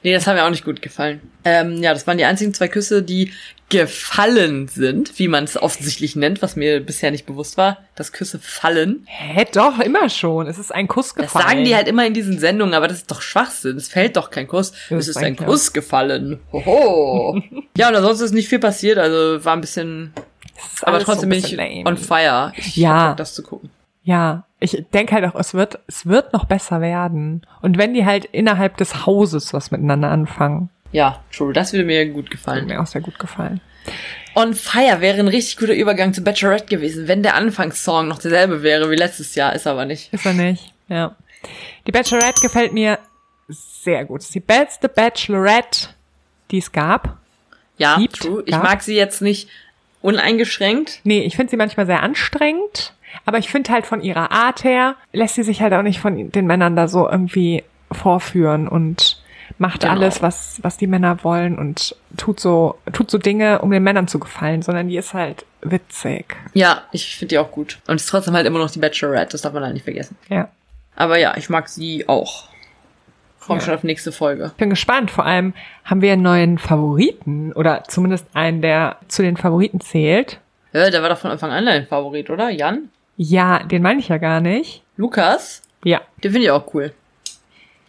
Nee, 0.04 0.14
das 0.14 0.28
hat 0.28 0.36
mir 0.36 0.46
auch 0.46 0.50
nicht 0.50 0.66
gut 0.66 0.82
gefallen. 0.82 1.22
Ähm, 1.46 1.82
ja, 1.82 1.94
das 1.94 2.06
waren 2.08 2.18
die 2.18 2.26
einzigen 2.26 2.54
zwei 2.54 2.68
Küsse, 2.68 3.02
die 3.04 3.32
gefallen 3.70 4.68
sind, 4.70 5.20
wie 5.20 5.28
man 5.28 5.44
es 5.44 5.58
offensichtlich 5.62 6.16
nennt, 6.16 6.42
was 6.42 6.56
mir 6.56 6.80
bisher 6.80 7.12
nicht 7.12 7.26
bewusst 7.26 7.58
war, 7.58 7.80
dass 7.96 8.14
Küsse 8.14 8.40
fallen. 8.40 9.06
Hä, 9.08 9.46
doch, 9.54 9.80
immer 9.80 10.10
schon. 10.10 10.48
Es 10.48 10.58
ist 10.58 10.74
ein 10.74 10.88
Kuss 10.88 11.14
Das 11.14 11.26
gefallen. 11.26 11.48
sagen 11.48 11.64
die 11.66 11.76
halt 11.76 11.88
immer 11.88 12.06
in 12.06 12.14
diesen 12.14 12.40
Sendungen, 12.40 12.74
aber 12.74 12.88
das 12.88 12.98
ist 13.00 13.12
doch 13.12 13.22
Schwachsinn. 13.22 13.76
Es 13.76 13.90
fällt 13.90 14.16
doch 14.16 14.30
kein 14.30 14.48
Kuss. 14.48 14.72
Ja, 14.90 14.98
es 14.98 15.08
das 15.08 15.16
ist 15.18 15.24
ein 15.24 15.36
Kuss 15.36 15.74
gefallen. 15.74 16.40
Hoho. 16.54 17.42
ja, 17.78 17.90
und 17.90 17.96
ansonsten 17.96 18.26
ist 18.26 18.34
nicht 18.34 18.48
viel 18.48 18.60
passiert, 18.60 18.98
also 18.98 19.44
war 19.44 19.54
ein 19.54 19.62
bisschen, 19.62 20.14
aber 20.82 21.00
trotzdem 21.00 21.30
so 21.32 21.36
bin 21.36 21.40
ich 21.40 21.52
lame. 21.52 21.84
on 21.86 21.98
fire. 21.98 22.54
Ich 22.56 22.78
Ja. 22.78 23.10
hab 23.10 23.18
das 23.18 23.34
zu 23.34 23.44
gucken. 23.44 23.70
Ja, 24.08 24.46
ich 24.62 24.86
denke 24.94 25.14
halt 25.16 25.26
auch, 25.26 25.36
es 25.38 25.54
wird, 25.54 25.80
es 25.88 26.06
wird 26.06 26.32
noch 26.32 26.46
besser 26.46 26.80
werden. 26.80 27.46
Und 27.62 27.78
wenn 27.78 27.94
die 27.94 28.06
halt 28.06 28.24
innerhalb 28.24 28.78
des 28.78 29.06
Hauses 29.06 29.54
was 29.54 29.70
miteinander 29.70 30.10
anfangen, 30.10 30.70
Ja, 30.94 31.22
true. 31.36 31.52
Das 31.52 31.74
würde 31.74 31.84
mir 31.84 32.06
gut 32.10 32.32
gefallen. 32.32 32.68
mir 32.68 32.82
auch 32.82 32.88
sehr 32.88 33.02
gut 33.02 33.20
gefallen. 33.20 33.60
On 34.34 34.54
Fire 34.54 35.02
wäre 35.02 35.20
ein 35.20 35.28
richtig 35.28 35.58
guter 35.58 35.74
Übergang 35.74 36.14
zu 36.14 36.22
Bachelorette 36.24 36.68
gewesen, 36.68 37.10
wenn 37.10 37.22
der 37.22 37.36
Anfangssong 37.36 38.08
noch 38.08 38.20
derselbe 38.20 38.64
wäre 38.64 38.90
wie 38.90 38.96
letztes 38.96 39.36
Jahr, 39.36 39.54
ist 39.54 39.68
aber 39.68 39.84
nicht. 39.86 40.14
Ist 40.14 40.26
er 40.26 40.34
nicht? 40.34 40.74
Ja. 40.88 41.16
Die 41.86 41.92
Bachelorette 41.92 42.40
gefällt 42.42 42.72
mir 42.72 43.00
sehr 43.50 44.06
gut. 44.06 44.22
Es 44.22 44.28
ist 44.28 44.36
die 44.36 44.40
beste 44.40 44.88
Bachelorette, 44.88 45.90
die 46.52 46.60
es 46.60 46.72
gab. 46.72 47.18
Ja, 47.78 47.98
Gibt, 47.98 48.22
true. 48.22 48.42
Ich 48.46 48.52
gab. 48.54 48.64
mag 48.64 48.82
sie 48.84 48.96
jetzt 48.96 49.22
nicht 49.22 49.50
uneingeschränkt. 50.02 51.02
Nee, 51.04 51.22
ich 51.24 51.36
finde 51.36 51.52
sie 51.52 51.58
manchmal 51.58 51.86
sehr 51.86 52.02
anstrengend, 52.04 52.94
aber 53.26 53.38
ich 53.38 53.50
finde 53.50 53.72
halt 53.72 53.86
von 53.86 54.02
ihrer 54.02 54.32
Art 54.32 54.64
her 54.64 54.96
lässt 55.14 55.36
sie 55.36 55.44
sich 55.44 55.62
halt 55.62 55.74
auch 55.74 55.82
nicht 55.82 56.00
von 56.00 56.32
den 56.32 56.46
Männern 56.48 56.76
da 56.76 56.88
so 56.88 57.10
irgendwie 57.10 57.64
vorführen 57.92 58.68
und 58.68 59.22
macht 59.58 59.82
Genau. 59.82 59.94
alles, 59.94 60.22
was, 60.22 60.60
was 60.62 60.78
die 60.78 60.88
Männer 60.88 61.24
wollen 61.24 61.58
und 61.58 61.96
tut 62.18 62.40
so, 62.40 62.78
tut 62.92 63.10
so 63.10 63.18
Dinge, 63.18 63.60
um 63.60 63.72
den 63.72 63.82
Männern 63.84 64.08
zu 64.08 64.20
gefallen, 64.20 64.62
sondern 64.62 64.90
die 64.90 64.98
ist 64.98 65.14
halt 65.14 65.46
witzig. 65.62 66.36
Ja, 66.54 66.84
ich 66.92 67.16
finde 67.16 67.30
die 67.30 67.40
auch 67.40 67.52
gut. 67.52 67.80
Und 67.88 67.96
ist 67.96 68.08
trotzdem 68.10 68.34
halt 68.36 68.46
immer 68.46 68.60
noch 68.60 68.70
die 68.70 68.80
Bachelorette, 68.80 69.32
das 69.32 69.42
darf 69.42 69.54
man 69.54 69.64
halt 69.64 69.74
nicht 69.74 69.84
vergessen. 69.84 70.18
Ja. 70.30 70.50
Aber 70.96 71.18
ja, 71.18 71.36
ich 71.38 71.50
mag 71.50 71.70
sie 71.70 72.08
auch. 72.10 72.50
Mich 73.50 73.60
Ja. 73.60 73.62
schon 73.62 73.74
auf 73.76 73.84
nächste 73.84 74.12
Folge. 74.12 74.52
Bin 74.58 74.70
gespannt. 74.70 75.10
Vor 75.10 75.26
allem 75.26 75.54
haben 75.86 76.02
wir 76.02 76.12
einen 76.12 76.22
neuen 76.22 76.58
Favoriten 76.58 77.54
oder 77.54 77.86
zumindest 77.88 78.26
einen, 78.34 78.62
der 78.62 78.98
zu 79.08 79.22
den 79.22 79.38
Favoriten 79.38 79.80
zählt. 79.80 80.42
Ja, 80.74 80.90
der 80.90 81.02
war 81.02 81.08
doch 81.10 81.18
von 81.18 81.32
Anfang 81.32 81.52
an 81.52 81.66
dein 81.66 81.88
Favorit, 81.88 82.30
oder? 82.30 82.50
Jan? 82.50 82.90
Ja, 83.18 83.60
den 83.64 83.82
meine 83.82 84.00
ich 84.00 84.08
ja 84.10 84.18
gar 84.18 84.40
nicht. 84.42 84.84
Lukas? 84.96 85.62
Ja, 85.84 86.02
Den 86.24 86.32
finde 86.32 86.46
ich 86.48 86.52
auch 86.52 86.74
cool. 86.74 86.94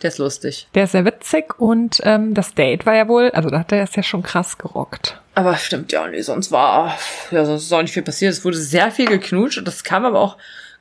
Der 0.02 0.08
ist 0.08 0.18
lustig. 0.18 0.68
der 0.74 0.84
ist 0.84 0.92
sehr 0.92 1.04
witzig 1.04 1.58
und 1.58 2.00
ähm, 2.04 2.32
das 2.32 2.54
Date 2.54 2.86
war 2.86 2.94
ja 2.94 3.08
wohl, 3.08 3.30
also 3.32 3.50
da 3.50 3.58
hat 3.58 3.72
er 3.72 3.82
es 3.82 3.96
ja 3.96 4.02
schon 4.04 4.22
krass 4.22 4.56
gerockt. 4.56 5.20
Aber 5.34 5.56
stimmt 5.56 5.90
ja, 5.90 6.06
nee, 6.06 6.20
sonst 6.20 6.52
war, 6.52 6.96
ja, 7.32 7.44
sonst 7.44 7.64
ist 7.64 7.72
auch 7.72 7.82
nicht 7.82 7.92
viel 7.94 8.04
passiert. 8.04 8.32
Es 8.32 8.44
wurde 8.44 8.56
sehr 8.58 8.90
viel 8.92 9.06
geknutscht 9.06 9.58
und 9.58 9.66
das 9.66 9.82
kam 9.82 10.04
aber 10.04 10.20
auch 10.20 10.36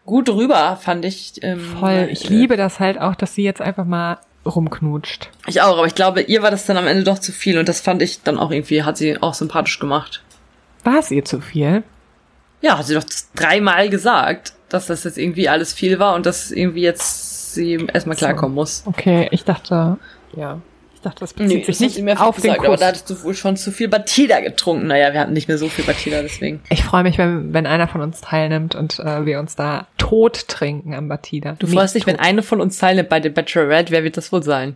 gut 0.05 0.29
rüber, 0.29 0.77
fand 0.79 1.03
ich. 1.03 1.33
Ähm, 1.41 1.59
Voll. 1.79 2.09
Ich 2.11 2.25
äh, 2.29 2.33
liebe 2.33 2.57
das 2.57 2.79
halt 2.79 2.99
auch, 3.01 3.15
dass 3.15 3.33
sie 3.33 3.43
jetzt 3.43 3.61
einfach 3.61 3.85
mal 3.85 4.19
rumknutscht. 4.45 5.29
Ich 5.47 5.61
auch, 5.61 5.77
aber 5.77 5.87
ich 5.87 5.95
glaube, 5.95 6.21
ihr 6.21 6.43
war 6.43 6.51
das 6.51 6.65
dann 6.67 6.77
am 6.77 6.85
Ende 6.87 7.03
doch 7.03 7.17
zu 7.19 7.31
viel 7.31 7.57
und 7.57 7.67
das 7.67 7.81
fand 7.81 8.01
ich 8.03 8.21
dann 8.21 8.37
auch 8.37 8.51
irgendwie, 8.51 8.83
hat 8.83 8.97
sie 8.97 9.19
auch 9.21 9.33
sympathisch 9.33 9.79
gemacht. 9.79 10.21
War 10.83 10.99
es 10.99 11.09
ihr 11.11 11.25
zu 11.25 11.41
viel? 11.41 11.83
Ja, 12.61 12.77
hat 12.77 12.85
sie 12.85 12.95
doch 12.95 13.05
dreimal 13.35 13.89
gesagt, 13.89 14.53
dass 14.69 14.87
das 14.87 15.03
jetzt 15.03 15.17
irgendwie 15.17 15.49
alles 15.49 15.73
viel 15.73 15.99
war 15.99 16.15
und 16.15 16.25
dass 16.25 16.51
irgendwie 16.51 16.81
jetzt 16.81 17.53
sie 17.53 17.87
erstmal 17.93 18.15
klarkommen 18.15 18.55
muss. 18.55 18.83
Okay, 18.85 19.27
ich 19.31 19.43
dachte, 19.43 19.97
ja. 20.35 20.59
Ich 20.93 21.01
dachte, 21.01 21.19
das 21.19 21.33
bezieht 21.33 21.65
sich 21.67 21.77
das 21.77 21.79
nicht 21.79 22.01
mir 22.01 22.19
auf 22.19 22.37
den 22.37 22.41
gesagt, 22.41 22.59
aber 22.61 22.69
Kuss. 22.69 22.79
da 22.79 22.87
hattest 22.87 23.09
du 23.09 23.23
wohl 23.23 23.35
schon 23.35 23.55
zu 23.55 23.71
viel 23.71 23.87
Batida 23.87 24.39
getrunken. 24.39 24.87
Naja, 24.87 25.13
wir 25.13 25.19
hatten 25.19 25.33
nicht 25.33 25.47
mehr 25.47 25.59
so 25.59 25.69
viel 25.69 25.85
Batida, 25.85 26.23
deswegen. 26.23 26.59
Ich 26.71 26.83
freue 26.83 27.03
mich, 27.03 27.19
wenn, 27.19 27.53
wenn 27.53 27.67
einer 27.67 27.87
von 27.87 28.01
uns 28.01 28.19
teilnimmt 28.21 28.73
und 28.73 28.97
äh, 28.99 29.23
wir 29.25 29.39
uns 29.39 29.55
da 29.55 29.85
tot 29.99 30.47
trinken 30.47 30.95
am 30.95 31.07
Batida. 31.07 31.55
Du 31.59 31.67
freust 31.67 31.93
dich, 31.93 32.07
wenn 32.07 32.17
eine 32.19 32.41
von 32.41 32.59
uns 32.59 32.79
teilnimmt 32.79 33.09
bei 33.09 33.19
der 33.19 33.29
Bachelorette, 33.29 33.91
wer 33.91 34.03
wird 34.03 34.17
das 34.17 34.31
wohl 34.31 34.41
sein? 34.41 34.75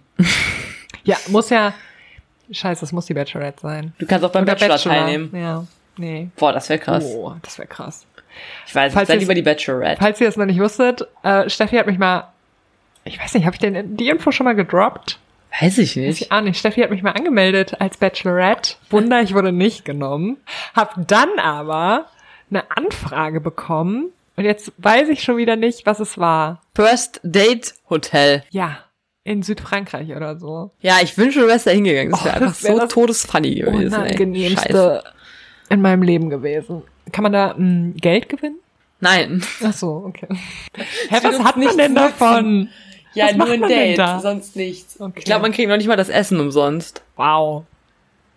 Ja, 1.04 1.18
muss 1.30 1.50
ja. 1.50 1.74
Scheiße, 2.52 2.86
es 2.86 2.92
muss 2.92 3.08
die 3.08 3.16
Bachelorette 3.16 3.60
sein. 3.60 3.94
Du 3.98 4.06
kannst 4.06 4.24
auch 4.24 4.32
beim 4.32 4.46
Bachelor, 4.46 4.76
Bachelor. 4.76 4.94
teilnehmen. 4.94 5.32
Ja. 5.34 5.66
Nee. 5.98 6.30
Boah, 6.38 6.54
das 6.54 6.70
wäre 6.70 6.80
krass. 6.80 7.06
Oh, 7.06 7.34
das 7.42 7.58
wäre 7.58 7.68
krass. 7.68 8.06
Ich 8.66 8.74
weiß, 8.74 8.94
Falls 8.94 9.08
sei 9.08 9.16
ihr's- 9.16 9.22
lieber 9.22 9.34
die 9.36 9.42
Bachelorette. 9.42 10.00
Falls 10.00 10.22
ihr 10.22 10.28
es 10.30 10.38
noch 10.38 10.46
nicht 10.46 10.60
wusstet, 10.60 11.06
äh, 11.24 11.50
Steffi 11.50 11.76
hat 11.78 11.86
mich 11.88 11.98
mal. 12.00 12.32
Ich 13.04 13.20
weiß 13.20 13.34
nicht, 13.34 13.46
habe 13.46 13.56
ich 13.56 13.60
denn 13.60 13.98
die 13.98 14.10
Info 14.10 14.32
schon 14.32 14.46
mal 14.46 14.56
gedroppt? 14.56 15.20
Weiß 15.60 15.78
ich 15.80 15.98
Weiß 15.98 16.06
nicht. 16.06 16.22
ich 16.22 16.32
auch 16.32 16.42
nicht. 16.42 16.58
Steffi 16.58 16.82
hat 16.82 16.92
mich 16.92 17.04
mal 17.04 17.12
angemeldet 17.12 17.82
als 17.82 17.98
Bachelorette. 17.98 18.76
Wunder, 18.90 19.22
ich 19.22 19.34
wurde 19.34 19.52
nicht 19.52 19.84
genommen. 19.84 20.38
Hab 20.76 20.96
dann 21.08 21.30
aber 21.40 22.06
eine 22.50 22.64
Anfrage 22.72 23.42
bekommen. 23.42 24.12
Und 24.38 24.46
jetzt 24.46 24.72
weiß 24.78 25.10
ich 25.10 25.24
schon 25.24 25.36
wieder 25.38 25.58
nicht, 25.58 25.86
was 25.86 26.00
es 26.00 26.18
war. 26.18 26.62
First 26.74 27.20
Date 27.24 27.74
Hotel. 27.90 28.44
Ja, 28.50 28.78
in 29.26 29.44
Südfrankreich 29.44 30.16
oder 30.16 30.38
so. 30.38 30.72
Ja, 30.80 31.00
ich 31.04 31.18
wünsche, 31.18 31.42
du 31.42 31.48
wärst 31.48 31.68
da 31.68 31.72
hingegangen. 31.72 32.12
Das 32.12 32.22
Oh, 32.22 32.26
wäre 32.26 32.40
das 32.40 32.44
einfach 32.50 32.64
wär 32.64 32.72
so 32.76 32.80
das 32.80 32.94
todesfunny 32.94 33.56
gewesen. 33.56 34.02
ey. 34.04 34.50
Scheiße. 34.56 35.04
In 35.72 35.82
meinem 35.82 36.04
Leben 36.04 36.30
gewesen. 36.30 36.84
Kann 37.12 37.24
man 37.24 37.34
da 37.34 37.54
mh, 37.58 37.94
Geld 38.00 38.30
gewinnen? 38.30 38.58
Nein. 39.00 39.44
Ach 39.64 39.74
so, 39.74 40.04
okay. 40.08 40.28
Hä, 41.10 41.18
was 41.24 41.40
hat 41.40 41.58
man 41.58 41.76
denn 41.78 41.96
davon? 41.96 42.70
Ja, 43.14 43.26
Was 43.28 43.36
nur 43.36 43.50
ein 43.50 43.62
Date, 43.64 43.98
da? 43.98 44.20
sonst 44.20 44.56
nichts. 44.56 45.00
Okay. 45.00 45.14
Ich 45.20 45.26
glaube, 45.26 45.42
man 45.42 45.52
kriegt 45.52 45.68
noch 45.68 45.76
nicht 45.78 45.88
mal 45.88 45.98
das 45.98 46.08
Essen 46.10 46.40
umsonst. 46.40 47.02
Wow. 47.18 47.64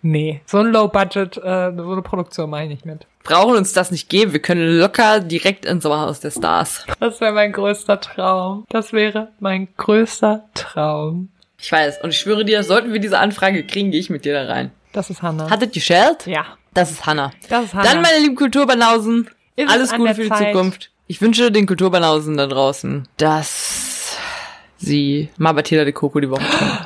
Nee, 0.01 0.41
so 0.45 0.57
ein 0.59 0.67
Low-Budget, 0.67 1.37
äh, 1.37 1.71
so 1.75 1.91
eine 1.91 2.01
Produktion 2.01 2.49
mache 2.49 2.63
ich 2.63 2.69
nicht 2.69 2.85
mit. 2.85 3.07
Brauchen 3.23 3.55
uns 3.55 3.73
das 3.73 3.89
nicht 3.89 4.09
geben. 4.09 4.33
Wir 4.33 4.41
können 4.41 4.77
locker 4.77 5.19
direkt 5.19 5.65
ins 5.65 5.81
Sommerhaus 5.83 6.19
der 6.19 6.29
Stars. 6.31 6.85
Das 6.99 7.21
wäre 7.21 7.31
mein 7.31 7.51
größter 7.53 7.99
Traum. 8.01 8.65
Das 8.69 8.93
wäre 8.93 9.29
mein 9.39 9.67
größter 9.77 10.43
Traum. 10.53 11.29
Ich 11.59 11.71
weiß. 11.71 12.01
Und 12.03 12.09
ich 12.11 12.17
schwöre 12.19 12.45
dir, 12.45 12.61
sollten 12.63 12.91
wir 12.93 12.99
diese 12.99 13.17
Anfrage 13.17 13.65
kriegen, 13.65 13.89
gehe 13.91 13.99
ich 13.99 14.09
mit 14.11 14.25
dir 14.25 14.33
da 14.33 14.51
rein. 14.51 14.71
Das 14.93 15.09
ist 15.09 15.21
Hannah. 15.23 15.49
Hattet 15.49 15.75
ihr 15.75 15.81
Shelled? 15.81 16.27
ja, 16.27 16.45
Das 16.75 16.91
ist 16.91 17.05
Hannah. 17.07 17.31
das 17.49 17.65
ist 17.65 17.73
Hannah. 17.73 17.83
Dann, 17.89 18.01
meine 18.03 18.19
lieben 18.19 18.35
Kulturbanausen, 18.35 19.27
Ist 19.55 19.65
es 19.67 19.71
alles 19.71 19.93
Gute 19.93 20.13
für 20.13 20.23
die 20.23 20.29
Zeit? 20.29 20.53
Zukunft. 20.53 20.91
Ich 21.07 21.21
wünsche 21.21 21.51
den 21.51 21.65
Kulturbanausen 21.65 22.37
da 22.37 22.45
draußen, 22.47 23.07
dass 23.17 24.17
sie 24.77 25.29
Mabatila 25.37 25.83
de 25.83 25.93
Coco 25.93 26.19
die 26.19 26.29
Woche 26.29 26.43
trinken. 26.43 26.85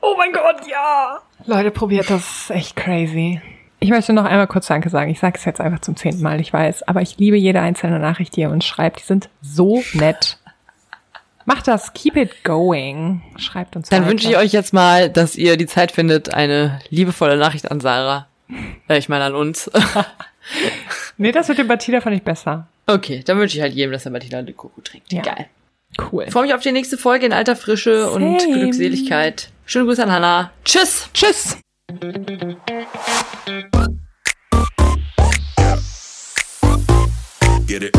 Oh 0.00 0.14
mein 0.16 0.32
Gott, 0.32 0.66
ja. 0.70 1.20
Leute, 1.46 1.70
probiert 1.70 2.08
das. 2.10 2.22
ist 2.22 2.50
echt 2.50 2.76
crazy. 2.76 3.40
Ich 3.80 3.90
möchte 3.90 4.12
noch 4.12 4.24
einmal 4.24 4.46
kurz 4.48 4.66
Danke 4.66 4.90
sagen. 4.90 5.10
Ich 5.10 5.20
sage 5.20 5.38
es 5.38 5.44
jetzt 5.44 5.60
einfach 5.60 5.80
zum 5.80 5.96
zehnten 5.96 6.22
Mal, 6.22 6.40
ich 6.40 6.52
weiß. 6.52 6.82
Aber 6.88 7.00
ich 7.02 7.16
liebe 7.18 7.36
jede 7.36 7.60
einzelne 7.60 7.98
Nachricht, 8.00 8.34
die 8.36 8.40
ihr 8.40 8.50
uns 8.50 8.64
schreibt. 8.66 9.00
Die 9.00 9.04
sind 9.04 9.28
so 9.40 9.82
nett. 9.92 10.38
Macht 11.44 11.68
das. 11.68 11.92
Keep 11.92 12.16
it 12.16 12.44
going. 12.44 13.22
Schreibt 13.36 13.76
uns 13.76 13.88
Dann 13.88 14.00
weiter. 14.02 14.10
wünsche 14.10 14.28
ich 14.28 14.36
euch 14.36 14.52
jetzt 14.52 14.72
mal, 14.72 15.08
dass 15.10 15.36
ihr 15.36 15.56
die 15.56 15.66
Zeit 15.66 15.92
findet, 15.92 16.34
eine 16.34 16.80
liebevolle 16.90 17.36
Nachricht 17.36 17.70
an 17.70 17.80
Sarah. 17.80 18.26
Ich 18.88 19.08
meine 19.08 19.24
an 19.24 19.34
uns. 19.34 19.70
Nee, 21.18 21.32
das 21.32 21.48
mit 21.48 21.58
dem 21.58 21.68
Batida 21.68 22.00
fand 22.00 22.16
ich 22.16 22.22
besser. 22.22 22.68
Okay, 22.86 23.22
dann 23.26 23.38
wünsche 23.38 23.56
ich 23.56 23.62
halt 23.62 23.74
jedem, 23.74 23.92
dass 23.92 24.06
er 24.06 24.12
Matilda 24.12 24.40
de 24.40 24.54
Coco 24.54 24.80
trinkt. 24.80 25.12
Ja. 25.12 25.22
Geil. 25.22 25.46
Cool. 26.10 26.24
Ich 26.26 26.32
freue 26.32 26.44
mich 26.44 26.54
auf 26.54 26.62
die 26.62 26.72
nächste 26.72 26.96
Folge 26.96 27.26
in 27.26 27.32
alter 27.32 27.56
Frische 27.56 28.08
und 28.10 28.40
Same. 28.40 28.54
Glückseligkeit. 28.54 29.50
Schöne 29.66 29.86
Grüße 29.86 30.02
an 30.04 30.12
Hannah. 30.12 30.52
Tschüss. 30.64 31.10
Tschüss. 31.12 31.58
Get 37.66 37.82
it. 37.82 37.96